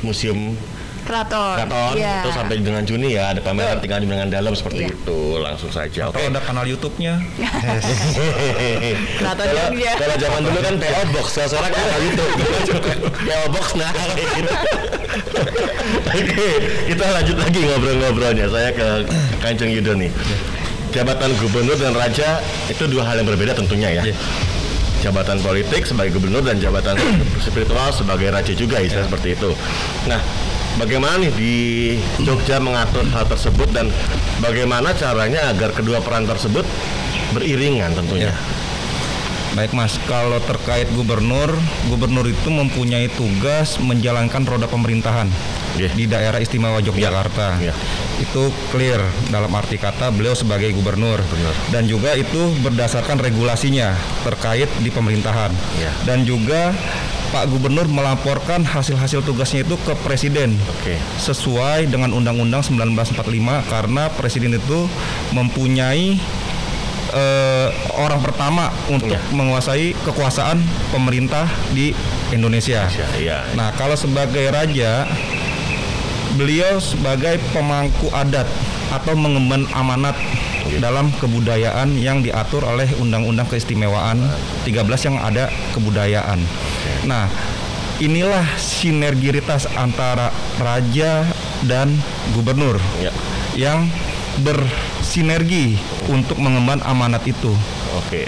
[0.02, 0.52] museum
[1.02, 1.54] Keraton.
[1.58, 2.14] Keraton Iya.
[2.22, 4.94] itu sampai dengan Juni ya ada pameran tinggal dengan dalam seperti Iya.
[4.94, 6.08] itu langsung saja.
[6.08, 6.30] Atau Oke.
[6.30, 7.14] ada kanal YouTube-nya.
[9.18, 9.92] Keraton Kalau Jogja.
[9.96, 12.24] kalau zaman dulu kan PO Box, sekarang kan itu
[13.26, 14.52] PO Box nah kayak gitu.
[16.02, 16.48] Oke,
[16.88, 18.46] kita lanjut lagi ngobrol-ngobrolnya.
[18.48, 18.86] Saya ke
[19.40, 20.10] Kanjeng Yudo nih.
[20.92, 22.36] Jabatan gubernur dan raja
[22.68, 24.02] itu dua hal yang berbeda tentunya ya.
[24.04, 24.16] Iya.
[25.02, 26.94] Jabatan politik sebagai gubernur dan jabatan
[27.40, 29.50] spiritual sebagai raja juga istilah seperti itu.
[30.06, 30.20] Nah,
[30.80, 31.54] bagaimana nih di
[32.22, 33.88] Jogja mengatur hal tersebut dan
[34.40, 36.64] bagaimana caranya agar kedua peran tersebut
[37.32, 38.32] beriringan tentunya.
[38.32, 38.36] Ya.
[39.52, 41.52] Baik Mas, kalau terkait gubernur,
[41.92, 45.28] gubernur itu mempunyai tugas menjalankan roda pemerintahan
[45.76, 45.92] Iya.
[45.92, 47.60] di daerah istimewa Yogyakarta.
[47.60, 47.76] Iya.
[48.20, 51.20] Itu clear dalam arti kata beliau sebagai gubernur.
[51.20, 51.54] Benar.
[51.68, 53.92] Dan juga itu berdasarkan regulasinya
[54.24, 55.52] terkait di pemerintahan.
[55.76, 55.92] Iya.
[56.08, 56.72] Dan juga
[57.32, 61.00] Pak Gubernur melaporkan hasil-hasil tugasnya itu ke Presiden Oke.
[61.16, 64.84] sesuai dengan Undang-Undang 1945 karena Presiden itu
[65.32, 66.20] mempunyai
[67.12, 69.20] eh, orang pertama untuk Iya.
[69.32, 70.60] menguasai kekuasaan
[70.92, 71.92] pemerintah di
[72.28, 72.88] Indonesia.
[72.88, 73.38] Ya, iya.
[73.52, 75.04] Nah, kalau sebagai raja,
[76.32, 78.48] beliau sebagai pemangku adat
[78.88, 80.16] atau mengemban amanat
[80.78, 84.22] dalam kebudayaan yang diatur oleh Undang-Undang Keistimewaan
[84.64, 86.38] 13 yang ada kebudayaan.
[87.04, 87.26] Nah,
[87.98, 91.26] inilah sinergitas antara raja
[91.66, 91.94] dan
[92.34, 93.12] gubernur Ya.
[93.54, 93.90] yang
[94.40, 95.76] bersinergi
[96.08, 97.52] untuk mengemban amanat itu.
[98.00, 98.26] Oke.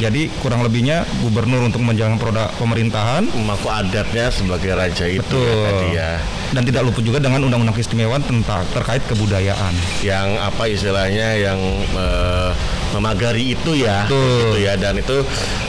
[0.00, 5.44] Jadi kurang lebihnya gubernur untuk menjalankan produk pemerintahan Pemangku adatnya sebagai raja itu Betul.
[5.44, 6.10] ya tadi ya.
[6.56, 9.76] dan tidak luput juga dengan undang-undang keistimewaan tentang terkait kebudayaan.
[10.00, 11.60] Yang apa istilahnya yang
[11.92, 12.50] eh,
[12.96, 14.08] memagari itu ya.
[14.08, 14.56] Betul.
[14.56, 15.22] Gitu ya dan itu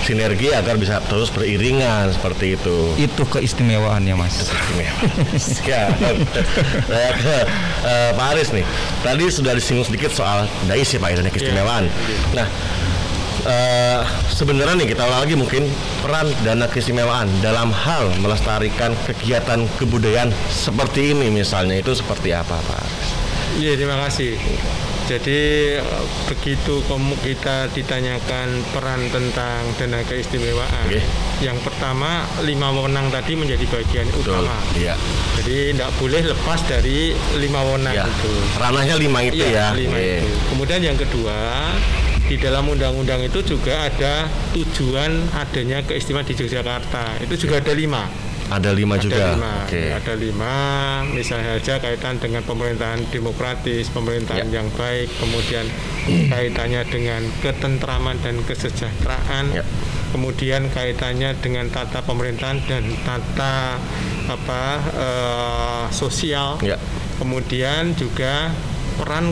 [0.08, 2.78] sinergi agar bisa terus beriringan seperti itu.
[2.98, 4.42] Itu keistimewaannya, Mas.
[5.70, 5.92] ya,
[6.88, 7.36] saya ke
[7.86, 8.66] eh, Pak Aris nih.
[9.06, 11.86] Tadi sudah disinggung sedikit soal dais ya Pak, dana keistimewaan.
[12.34, 12.48] Nah,
[13.44, 14.00] eh,
[14.30, 15.66] sebenarnya nih kita lagi mungkin
[16.02, 22.84] peran dana keistimewaan dalam hal melestarikan kegiatan kebudayaan seperti ini misalnya itu seperti apa Pak?
[23.58, 24.40] Iya terima kasih.
[25.02, 25.76] Jadi
[26.30, 31.04] begitu kamu kita ditanyakan peran tentang dana keistimewaan, Oke.
[31.44, 34.40] yang pertama lima wewenang tadi menjadi bagian Betul.
[34.40, 34.56] utama.
[34.72, 34.96] Iya.
[35.36, 38.06] Jadi tidak boleh lepas dari lima wewenang Ya.
[38.08, 38.32] itu.
[38.56, 39.68] Ranahnya lima itu Iya, ya.
[39.76, 40.16] lima Oke.
[40.24, 40.30] itu.
[40.48, 41.38] Kemudian yang kedua
[42.32, 44.24] di dalam undang-undang itu juga ada
[44.56, 47.20] tujuan adanya keistimewaan di Yogyakarta.
[47.20, 48.08] Itu juga ada lima.
[48.48, 49.26] Ada lima Ada juga.
[49.36, 49.84] lima, Oke.
[49.92, 50.56] ada lima,
[51.12, 54.64] misalnya saja kaitan dengan pemerintahan demokratis, pemerintahan Ya.
[54.64, 55.68] yang baik, kemudian
[56.32, 59.64] kaitannya dengan ketentraman dan kesejahteraan, Ya.
[60.16, 63.76] kemudian kaitannya dengan tata pemerintahan dan tata
[64.32, 64.64] apa
[65.00, 66.76] eh, sosial, Ya.
[67.20, 68.52] kemudian juga
[69.00, 69.32] peran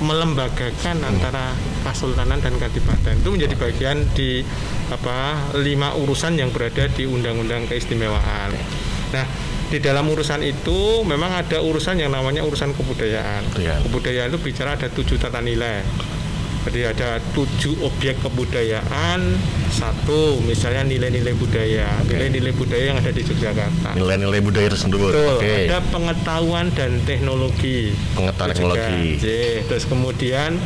[0.00, 1.52] melembagakan antara
[1.84, 4.40] Kasultanan dan Kadipaten itu menjadi bagian di
[4.88, 8.56] apa lima urusan yang berada di Undang-Undang Keistimewaan.
[9.12, 9.26] Nah,
[9.68, 13.44] di dalam urusan itu memang ada urusan yang namanya urusan kebudayaan.
[13.52, 13.80] Kebudayaan.
[13.86, 15.84] Kebudayaan itu bicara ada tujuh tata nilai.
[16.64, 19.20] Jadi ada tujuh objek kebudayaan,
[19.68, 23.92] satu misalnya nilai-nilai budaya, nilai-nilai budaya yang ada di Yogyakarta.
[23.92, 25.12] Nilai-nilai budaya tersebut.
[25.12, 25.68] Betul, Oke.
[25.68, 27.92] ada pengetahuan dan teknologi.
[28.16, 29.20] Pengetahuan teknologi.
[29.20, 29.26] J.
[29.68, 30.56] Terus kemudian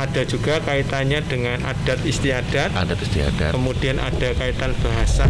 [0.00, 3.52] ada juga kaitannya dengan adat istiadat, Ada istiadat.
[3.52, 5.28] kemudian ada kaitan bahasa,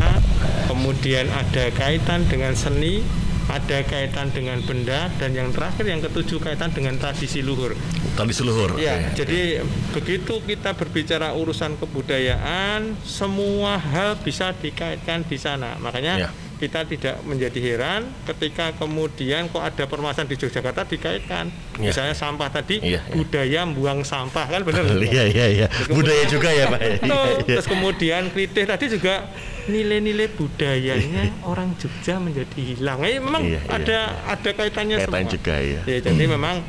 [0.70, 3.02] kemudian ada kaitan dengan seni,
[3.50, 7.74] ada kaitan dengan benda dan yang terakhir yang ketujuh kaitan dengan tradisi luhur.
[8.14, 8.78] Tradisi luhur.
[8.78, 9.26] Ya, Oke.
[9.26, 15.74] jadi begitu kita berbicara urusan kebudayaan, semua hal bisa dikaitkan di sana.
[15.82, 16.30] Makanya Ya.
[16.60, 21.48] Kita tidak menjadi heran ketika kemudian kok ada permasalahan di Yogyakarta dikaitkan.
[21.80, 21.88] Ya.
[21.88, 23.16] Misalnya sampah tadi, Iya, iya.
[23.16, 24.84] budaya buang sampah kan benar.
[25.08, 25.66] Iya iya iya.
[25.88, 26.80] Budaya juga ya Pak.
[26.80, 27.56] Iya, iya.
[27.56, 29.24] Terus kemudian kritik tadi juga
[29.66, 33.00] nilai-nilai budayanya orang Jogja menjadi hilang.
[33.02, 33.72] Eh, memang Iya, iya.
[33.72, 35.32] ada ada kaitannya Kaitan semua.
[35.32, 35.80] juga ya.
[35.88, 36.60] Ya, jadi memang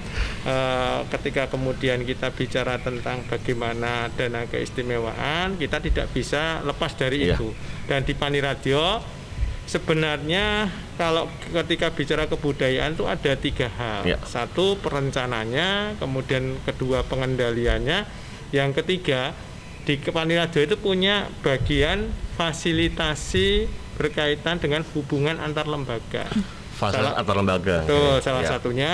[0.42, 7.36] eh, ketika kemudian kita bicara tentang bagaimana dana keistimewaan, kita tidak bisa lepas dari Iya.
[7.36, 7.52] itu.
[7.86, 9.04] Dan di Pani Radio
[9.72, 10.68] sebenarnya
[11.00, 14.04] kalau ketika bicara kebudayaan itu ada tiga hal.
[14.04, 14.20] Iya.
[14.28, 18.04] Satu perencananya, kemudian kedua pengendaliannya,
[18.52, 19.32] yang ketiga
[19.88, 26.28] di Pani Radio itu punya bagian fasilitasi berkaitan dengan hubungan antar lembaga.
[26.82, 27.76] Fasilitas Salah- antar lembaga.
[27.86, 28.50] Betul, Oke, salah ya.
[28.50, 28.92] satunya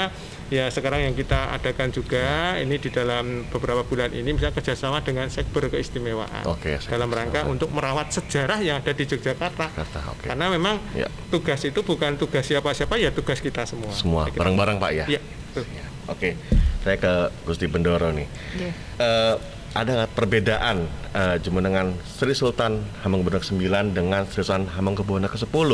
[0.47, 5.27] ya sekarang yang kita adakan juga ini di dalam beberapa bulan ini misalnya kerjasama dengan
[5.27, 9.71] sekber keistimewaan Oke, sekber dalam rangka untuk merawat sejarah yang ada di Yogyakarta.
[9.71, 10.23] Jakarta, oke.
[10.25, 11.07] Karena memang Ya.
[11.27, 13.91] tugas itu bukan tugas siapa-siapa ya tugas kita semua.
[13.91, 15.05] Semua bareng-bareng Pak ya.
[15.07, 15.63] Iya, betul.
[16.07, 16.35] Oke.
[16.83, 17.11] Saya ke
[17.43, 18.27] Gusti Bendoro nih.
[18.55, 18.71] Iya.
[18.97, 19.35] Eh,
[19.73, 25.69] ada perbedaan eh, Jumenengan Sri Sultan Hamengkubuwono ke-9 dengan Sri Sultan Hamengkubuwono ke-10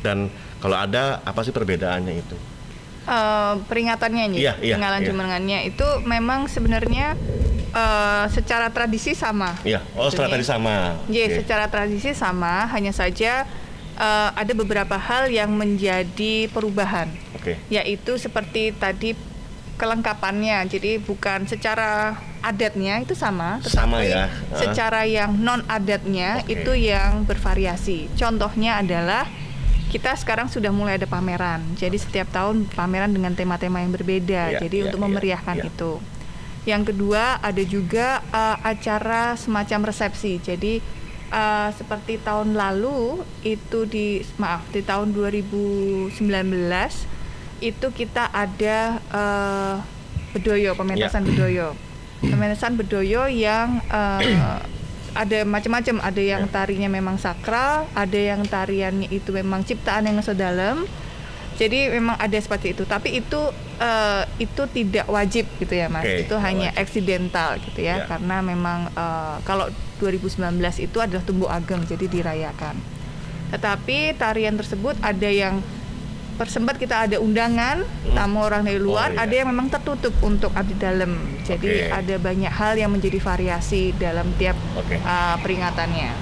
[0.00, 0.28] dan
[0.60, 2.36] kalau ada apa sih perbedaannya itu?
[3.00, 5.08] Eh, peringatannya nih, Iya, iya, penggalan iya.
[5.08, 7.16] jumenengannya itu memang sebenarnya
[7.72, 9.56] eh, secara tradisi sama.
[9.64, 10.46] Iya, oh tadi Tentunya.
[10.46, 10.76] sama.
[11.08, 11.36] Iya, Oke.
[11.42, 13.48] secara tradisi sama, hanya saja
[13.96, 17.56] eh, ada beberapa hal yang menjadi perubahan, Oke.
[17.72, 19.16] yaitu seperti tadi
[19.74, 20.68] kelengkapannya.
[20.68, 24.24] Jadi bukan secara adatnya itu sama, Sama tetapi ya.
[24.54, 26.52] secara yang non adatnya Oke.
[26.52, 28.12] itu yang bervariasi.
[28.12, 29.24] Contohnya adalah
[29.90, 31.66] kita sekarang sudah mulai ada pameran.
[31.74, 34.54] Jadi setiap tahun pameran dengan tema-tema yang berbeda.
[34.54, 35.66] Iya, Jadi iya, untuk iya, memeriahkan iya.
[35.66, 35.92] itu.
[36.62, 40.38] Yang kedua ada juga eh, acara semacam resepsi.
[40.38, 40.78] Jadi
[41.34, 46.14] eh, seperti tahun lalu itu di maaf di tahun 2019
[47.60, 49.74] itu kita ada eh,
[50.38, 51.74] bedoyo pementasan bedoyo.
[52.22, 54.78] Pementasan bedoyo yang eh,
[55.12, 56.52] ada macam-macam, ada yang Ya.
[56.52, 60.86] tarinya memang sakral, ada yang tariannya itu memang ciptaan yang sedalam.
[61.54, 63.40] Jadi memang ada seperti itu, tapi itu
[63.76, 66.82] eh, itu tidak wajib gitu ya mas, Oke, itu tidak hanya wajib.
[66.82, 68.06] eksidental gitu ya, Ya.
[68.06, 69.68] karena memang eh, kalau
[69.98, 70.36] 2019
[70.78, 72.76] itu adalah tumbuh ageng jadi dirayakan.
[73.50, 75.60] Tetapi tarian tersebut ada yang
[76.40, 77.84] persempat kita ada undangan
[78.16, 79.28] tamu orang dari luar, Oh, iya.
[79.28, 81.20] ada yang memang tertutup untuk abdi dalam.
[81.44, 81.92] Jadi Oke.
[81.92, 84.96] ada banyak hal yang menjadi variasi dalam tiap Oke.
[85.04, 86.16] uh, peringatannya.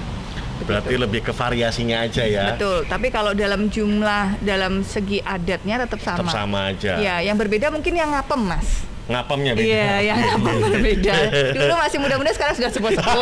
[0.67, 1.03] Berarti Begitu.
[1.07, 2.51] lebih ke variasinya aja ya.
[2.51, 6.19] Betul, tapi kalau dalam jumlah dalam segi adatnya tetap sama.
[6.19, 6.99] Tetap sama aja.
[6.99, 8.83] Ya, yang berbeda mungkin yang ngapem, Mas.
[9.09, 9.65] Ngapemnya beda.
[9.65, 11.13] Iya, yang ngapem berbeda.
[11.57, 13.21] Dulu masih muda-muda, sekarang sudah sepuh-sepuh.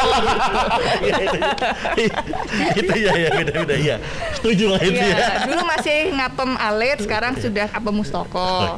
[0.99, 1.39] Iya, itu,
[2.75, 3.95] itu ya ya beda-beda ya.
[4.35, 5.27] Setuju lah itu Iya, ya.
[5.47, 8.75] dulu masih ngapem alit, sekarang sudah ngapem mustoko.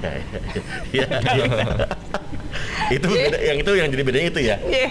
[0.94, 1.06] Iya.
[2.90, 4.56] itu beda, yang itu yang jadi bedanya itu ya.
[4.62, 4.90] Iya.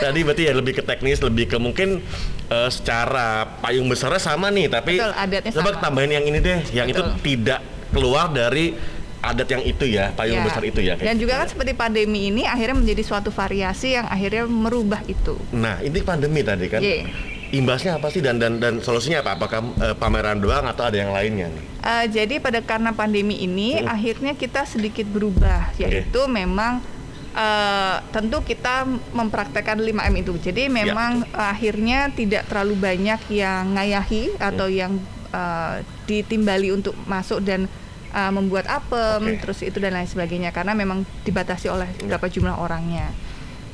[0.00, 2.00] Tadi berarti ya lebih ke teknis, lebih ke mungkin
[2.48, 5.80] eh, secara payung besarnya sama nih, tapi Betul, adatnya coba sama.
[5.80, 7.20] tambahin yang ini deh, yang itu Betul.
[7.22, 8.76] tidak keluar dari
[9.20, 10.46] adat yang itu ya, payung Ya.
[10.46, 10.94] besar itu ya.
[10.94, 11.40] Dan gitu juga ya.
[11.42, 15.34] kan seperti pandemi ini akhirnya menjadi suatu variasi yang akhirnya merubah itu.
[15.50, 16.78] Nah, ini pandemi tadi kan.
[16.78, 17.10] Iya.
[17.48, 19.34] Imbasnya apa sih dan dan dan solusinya apa?
[19.34, 21.64] Apakah eh, pameran doang atau ada yang lainnya nih?
[21.80, 23.88] Eh, jadi pada karena pandemi ini Hmm.
[23.88, 26.84] akhirnya kita sedikit berubah yaitu memang
[27.30, 30.36] eh, tentu kita mempraktekkan 5M itu.
[30.36, 30.42] Ya.
[30.46, 34.76] Jadi memang eh, akhirnya tidak terlalu banyak yang ngayahi atau Hmm.
[34.76, 34.92] yang
[35.28, 37.64] eh, ditimbali untuk masuk dan
[38.10, 39.40] eh, membuat apem Oke.
[39.40, 42.14] terus itu dan lain sebagainya karena memang dibatasi oleh Ya.
[42.14, 43.10] berapa jumlah orangnya.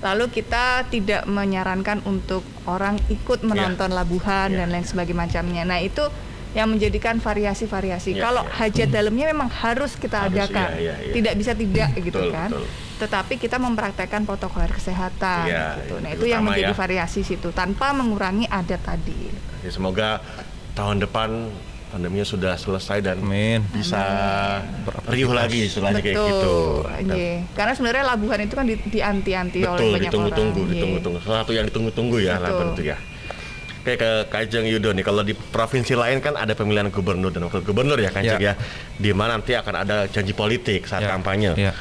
[0.05, 4.65] Lalu kita tidak menyarankan untuk orang ikut menonton labuhan Ya.
[4.65, 5.63] dan lain sebagainya macamnya.
[5.65, 6.05] Nah itu
[6.55, 8.15] yang menjadikan variasi-variasi.
[8.15, 8.53] Ya, Kalau ya.
[8.63, 11.13] hajat dalamnya memang harus kita Harus, adakan, ya, ya, ya.
[11.13, 12.51] tidak bisa tidak gitu Betul, kan.
[12.55, 12.65] betul.
[12.95, 15.99] Tetapi kita mempraktekkan protokol kesehatan Ya, gitu.
[15.99, 16.79] Nah itu itu yang menjadi ya.
[16.79, 19.35] variasi situ tanpa mengurangi adat tadi.
[19.67, 20.23] Ya, semoga
[20.79, 21.51] tahun depan
[21.95, 23.63] pandeminya sudah selesai dan Amin.
[23.71, 24.03] bisa
[25.07, 26.35] riuh lagi istilahnya kayak Betul.
[26.35, 27.15] gitu.
[27.15, 27.33] iya.
[27.55, 30.67] Karena sebenarnya labuhan itu kan di, dianti-anti oleh banyak ditunggu-tunggu, orang.
[30.67, 30.75] Iya.
[30.75, 31.19] ditunggu-tunggu.
[31.23, 32.45] Salah satu yang ditunggu-tunggu ya, Betul.
[32.51, 32.97] Labuan itu ya.
[33.85, 37.63] Kayak ke Kajeng Yudo nih, kalau di provinsi lain kan ada pemilihan gubernur dan wakil
[37.63, 38.55] gubernur ya Kajeng ya, Ya.
[38.97, 41.73] di mana nanti akan ada janji politik saat Ya, kampanye, ya.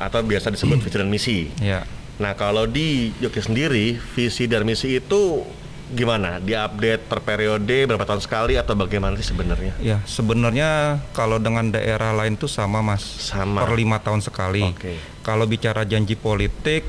[0.00, 1.38] atau biasa disebut visi dan misi.
[1.62, 1.86] Ya.
[2.18, 5.44] Nah kalau di Jogja sendiri visi dan misi itu
[5.92, 6.40] gimana?
[6.40, 9.76] Diupdate per periode berapa tahun sekali atau bagaimana sih sebenarnya?
[9.78, 13.04] Ya, sebenarnya kalau dengan daerah lain tuh sama, Mas.
[13.04, 13.62] Sama.
[13.62, 14.64] Per lima tahun sekali.
[14.72, 14.96] Oke.
[15.22, 16.82] Kalau bicara janji politik,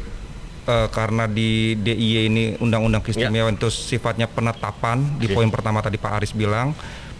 [0.66, 5.20] eh, karena di DIY ini Undang-Undang Keistimewaan itu sifatnya penetapan.
[5.20, 5.36] Di Oke.
[5.36, 6.72] poin pertama tadi Pak Aris bilang,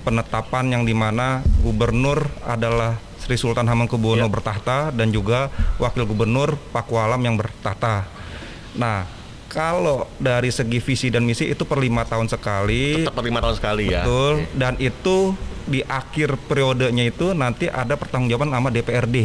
[0.04, 4.32] penetapan yang di mana gubernur adalah Sri Sultan Hamengkubuwono Ya.
[4.32, 5.48] bertahta dan juga
[5.80, 8.04] wakil gubernur Pakualam yang bertahta.
[8.76, 9.08] Nah,
[9.54, 13.06] kalau dari segi visi dan misi itu per lima tahun sekali.
[13.06, 14.02] Tetap per lima tahun sekali ya.
[14.02, 14.34] Betul.
[14.58, 19.18] Dan itu di akhir periodenya itu nanti ada pertanggungjawaban sama DPRD.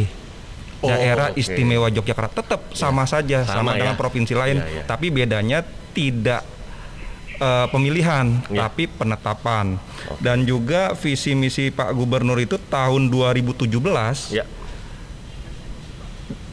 [0.79, 1.41] Oh, Daerah oke.
[1.41, 3.83] Istimewa Yogyakarta tetap sama saja Sama sama, ya.
[3.83, 4.83] dengan provinsi lain, Iya, iya.
[4.87, 5.59] tapi bedanya
[5.91, 6.45] tidak
[7.35, 8.67] eh, pemilihan, Iya.
[8.67, 9.75] tapi penetapan.
[10.23, 14.47] Dan juga visi misi Pak Gubernur itu tahun 2017 Ya.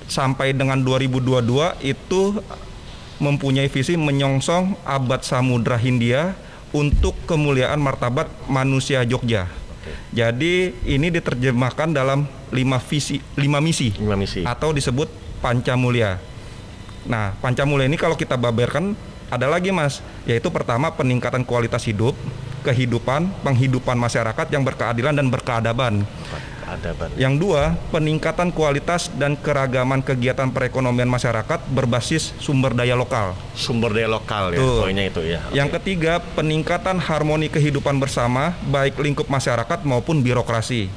[0.06, 2.38] sampai dengan 2022 itu
[3.18, 6.36] mempunyai visi menyongsong abad Samudra Hindia
[6.74, 9.48] untuk kemuliaan martabat manusia Jogja.
[10.10, 14.42] Jadi ini diterjemahkan dalam lima visi, lima misi Lima misi.
[14.42, 15.06] atau disebut
[15.38, 16.18] Pancamulya.
[17.06, 18.98] Nah, Pancamulya ini kalau kita baberkan
[19.30, 22.18] ada lagi Mas, yaitu pertama peningkatan kualitas hidup,
[22.66, 26.02] kehidupan, penghidupan masyarakat yang berkeadilan dan berkeadaban.
[26.66, 27.14] Ada ban.
[27.14, 33.38] Yang dua, peningkatan kualitas dan keragaman kegiatan perekonomian masyarakat berbasis sumber daya lokal.
[33.54, 34.58] Sumber daya lokal ya.
[34.58, 34.82] Betul.
[34.82, 35.40] Poinnya itu ya.
[35.54, 40.90] Yang ketiga, peningkatan harmoni kehidupan bersama, baik lingkup masyarakat maupun birokrasi.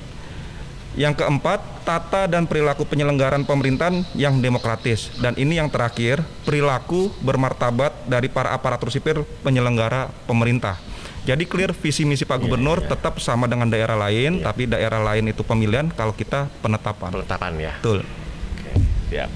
[0.97, 5.13] Yang keempat, tata dan perilaku penyelenggaraan pemerintahan yang demokratis.
[5.21, 10.88] Dan ini yang terakhir, perilaku bermartabat dari para aparatur sipil penyelenggara pemerintah.
[11.27, 15.43] Jadi clear visi misi Pak Gubernur tetap sama dengan daerah lain, tapi daerah lain itu
[15.43, 17.11] pemilihan, kalau kita penetapan.
[17.11, 17.73] Penetapan ya.
[17.77, 17.99] Betul.
[18.07, 18.71] Oke.
[19.11, 19.29] Siap.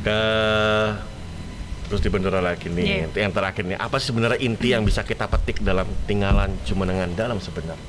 [0.00, 0.20] Ke
[1.90, 3.10] terus dibendera lagi nih.
[3.10, 7.42] Yang terakhir nih, apa sih sebenarnya inti yang bisa kita petik dalam tinggalan Jumenengan dalam
[7.42, 7.82] sebenarnya?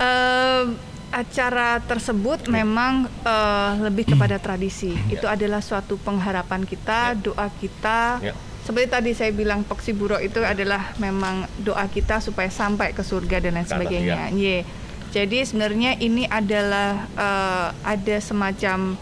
[0.00, 0.64] Eh,
[1.12, 4.96] acara tersebut memang eh, lebih kepada tradisi.
[5.12, 8.24] Itu adalah suatu pengharapan kita, doa kita.
[8.24, 8.34] Ya.
[8.68, 13.56] Seperti tadi saya bilang Poksiburo itu adalah memang doa kita supaya sampai ke surga dan
[13.56, 14.28] lain sebagainya.
[14.36, 14.60] Ye.
[15.08, 18.92] Jadi sebenarnya ini adalah eh, ada semacam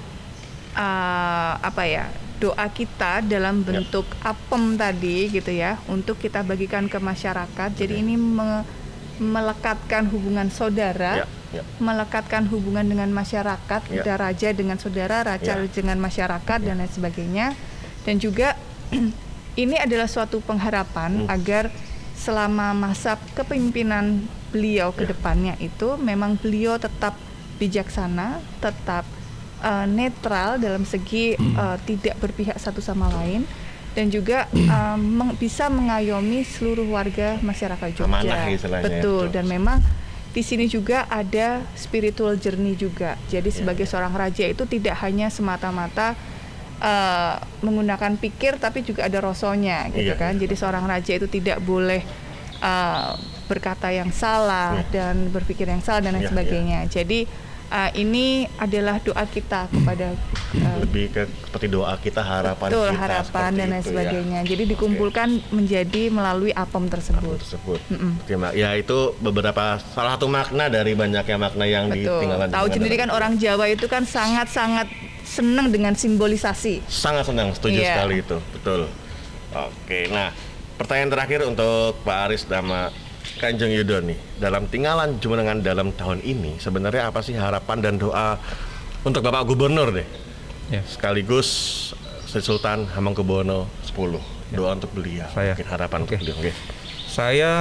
[0.70, 2.07] eh, apa ya
[2.38, 7.74] doa kita dalam bentuk apem tadi gitu ya untuk kita bagikan ke masyarakat.
[7.74, 8.62] Jadi ini me-
[9.18, 11.62] melekatkan hubungan saudara, Ya, ya.
[11.83, 14.05] melekatkan hubungan dengan masyarakat, Ya.
[14.05, 15.66] ada raja dengan saudara, raja Ya.
[15.66, 17.57] dengan masyarakat dan lain sebagainya.
[18.07, 18.55] Dan juga
[19.57, 21.29] ini adalah suatu pengharapan Hmm.
[21.29, 21.73] agar
[22.14, 25.12] selama masa kepemimpinan beliau ke Ya.
[25.12, 27.12] depannya itu memang beliau tetap
[27.57, 29.05] bijaksana, tetap
[29.59, 33.49] uh, netral dalam segi uh, tidak berpihak satu sama lain
[33.92, 38.05] dan juga uh, meng- bisa mengayomi seluruh warga masyarakat Jogja.
[38.05, 38.45] Amanah
[38.85, 39.33] Betul itu.
[39.33, 39.81] dan memang
[40.33, 43.16] di sini juga ada spiritual journey juga.
[43.27, 46.12] Jadi Ya, sebagai seorang raja itu tidak hanya semata-mata
[46.79, 50.17] uh, menggunakan pikir tapi juga ada rosonya gitu Iya.
[50.17, 50.35] kan.
[50.35, 52.01] Jadi seorang raja itu tidak boleh
[52.61, 54.91] uh, berkata yang salah Iya.
[54.93, 56.79] dan berpikir yang salah dan lain Iya, sebagainya.
[56.89, 57.21] Jadi
[57.69, 60.19] uh, ini adalah doa kita kepada
[60.57, 63.87] uh, Lebih ke seperti doa kita, harapan betul kita harapan dan lain ya.
[63.87, 64.41] sebagainya.
[64.43, 67.39] Jadi dikumpulkan menjadi melalui apem tersebut.
[67.39, 67.81] tersebut.
[67.89, 68.12] Mm-mm.
[68.27, 72.19] Terima- Ya itu beberapa salah satu makna dari banyaknya makna yang Betul.
[72.19, 72.51] ditinggalan.
[72.51, 74.91] Tahu sendiri kan orang Jawa itu kan sangat-sangat
[75.37, 76.81] senang dengan simbolisasi.
[76.87, 77.92] sangat senang setuju Iya.
[77.94, 78.81] sekali itu betul
[79.53, 80.33] oke nah
[80.75, 82.88] pertanyaan terakhir untuk Pak Aris sama
[83.37, 88.40] Kanjeng Yudo nih dalam tinggalan Jumenengan dalam tahun ini sebenarnya apa sih harapan dan doa
[89.03, 90.09] untuk Bapak Gubernur deh
[90.66, 90.83] Ya.
[90.83, 91.49] sekaligus
[92.27, 94.18] Sri Sultan Hamengkubuwono 10
[94.51, 95.53] doa untuk beliau Saya.
[95.53, 96.07] mungkin harapan Oke.
[96.09, 96.53] untuk beliau oke.
[97.07, 97.53] Saya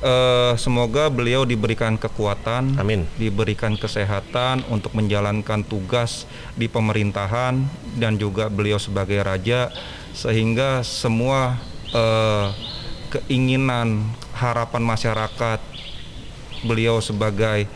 [0.00, 3.04] eh, semoga beliau diberikan kekuatan, Amin.
[3.16, 7.60] diberikan kesehatan untuk menjalankan tugas di pemerintahan
[7.96, 9.68] dan juga beliau sebagai raja
[10.12, 11.56] sehingga semua
[11.90, 12.46] eh,
[13.10, 15.60] keinginan harapan masyarakat
[16.62, 17.66] beliau sebagai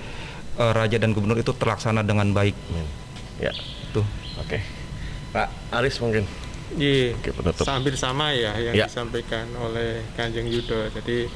[0.55, 2.55] eh, raja dan gubernur itu terlaksana dengan baik.
[2.71, 2.89] Amin.
[3.37, 3.51] ya
[3.91, 4.07] Tuh.
[4.39, 4.59] oke
[5.31, 6.25] Pak Aris mungkin
[6.75, 7.63] Iya, penutup.
[7.71, 8.87] hampir sama ya yang Ya.
[8.91, 10.91] disampaikan oleh Kanjeng Yudo.
[10.91, 11.31] Jadi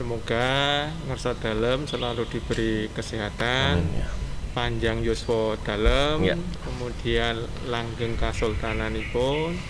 [0.00, 4.08] semoga ngersa dalam selalu diberi kesehatan, Amin, ya.
[4.56, 6.40] panjang yuswa dalam, Ya.
[6.64, 9.60] kemudian langgeng kasultananipun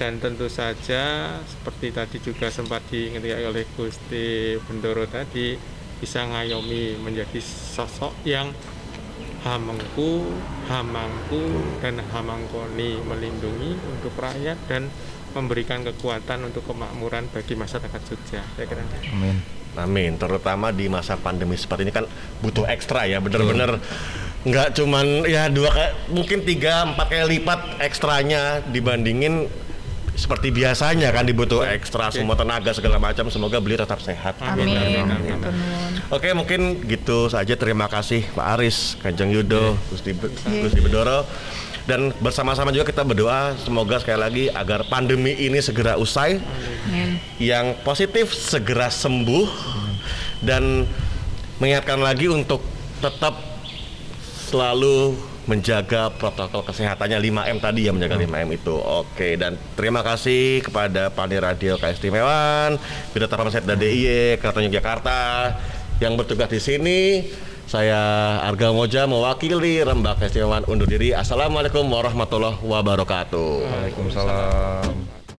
[0.00, 5.60] dan tentu saja seperti tadi juga sempat diingatkan oleh Gusti Bendoro tadi
[6.00, 8.56] bisa ngayomi menjadi sosok yang
[9.44, 10.24] hamengku,
[10.64, 11.44] hamangku
[11.84, 14.88] dan hamangkoni melindungi untuk rakyat dan
[15.36, 18.40] memberikan kekuatan untuk kemakmuran bagi masyarakat Jogja.
[18.56, 18.80] Saya kira.
[19.12, 19.63] Amin.
[19.74, 20.16] Amin.
[20.18, 22.06] Terutama di masa pandemi seperti ini kan
[22.42, 23.78] butuh ekstra ya, bener-bener
[24.44, 25.72] nggak cuman ya dua
[26.12, 29.48] mungkin tiga empat kali lipat ekstranya dibandingin
[30.14, 33.26] seperti biasanya kan dibutuh ekstra semua tenaga segala macam.
[33.34, 34.38] Semoga beliau tetap sehat.
[34.38, 34.70] Amin.
[34.70, 35.38] Amin, amin.
[36.14, 37.58] Oke, mungkin gitu saja.
[37.58, 40.14] Terima kasih Pak Aris, Kanjeng Yudo, Gusti
[40.62, 41.26] Gusti Bedoro.
[41.84, 47.20] Dan bersama-sama juga kita berdoa semoga sekali lagi agar pandemi ini segera usai, Amin.
[47.36, 49.44] yang positif segera sembuh
[50.40, 50.88] dan
[51.60, 52.64] mengingatkan lagi untuk
[53.04, 53.36] tetap
[54.48, 55.12] selalu
[55.44, 58.74] menjaga protokol kesehatannya 5M tadi ya menjaga 5M itu.
[58.80, 62.80] Oke dan terima kasih kepada Pani Radio Keistimewaan,
[63.12, 65.52] Bidang Farmaset dan DIY, Keraton Yogyakarta
[66.00, 67.00] yang bertugas di sini.
[67.64, 68.00] Saya
[68.44, 71.16] Arga Moja mewakili Rembak Keistimewaan undur diri.
[71.16, 73.50] Assalamualaikum warahmatullahi wabarakatuh.
[73.64, 75.23] Waalaikumsalam.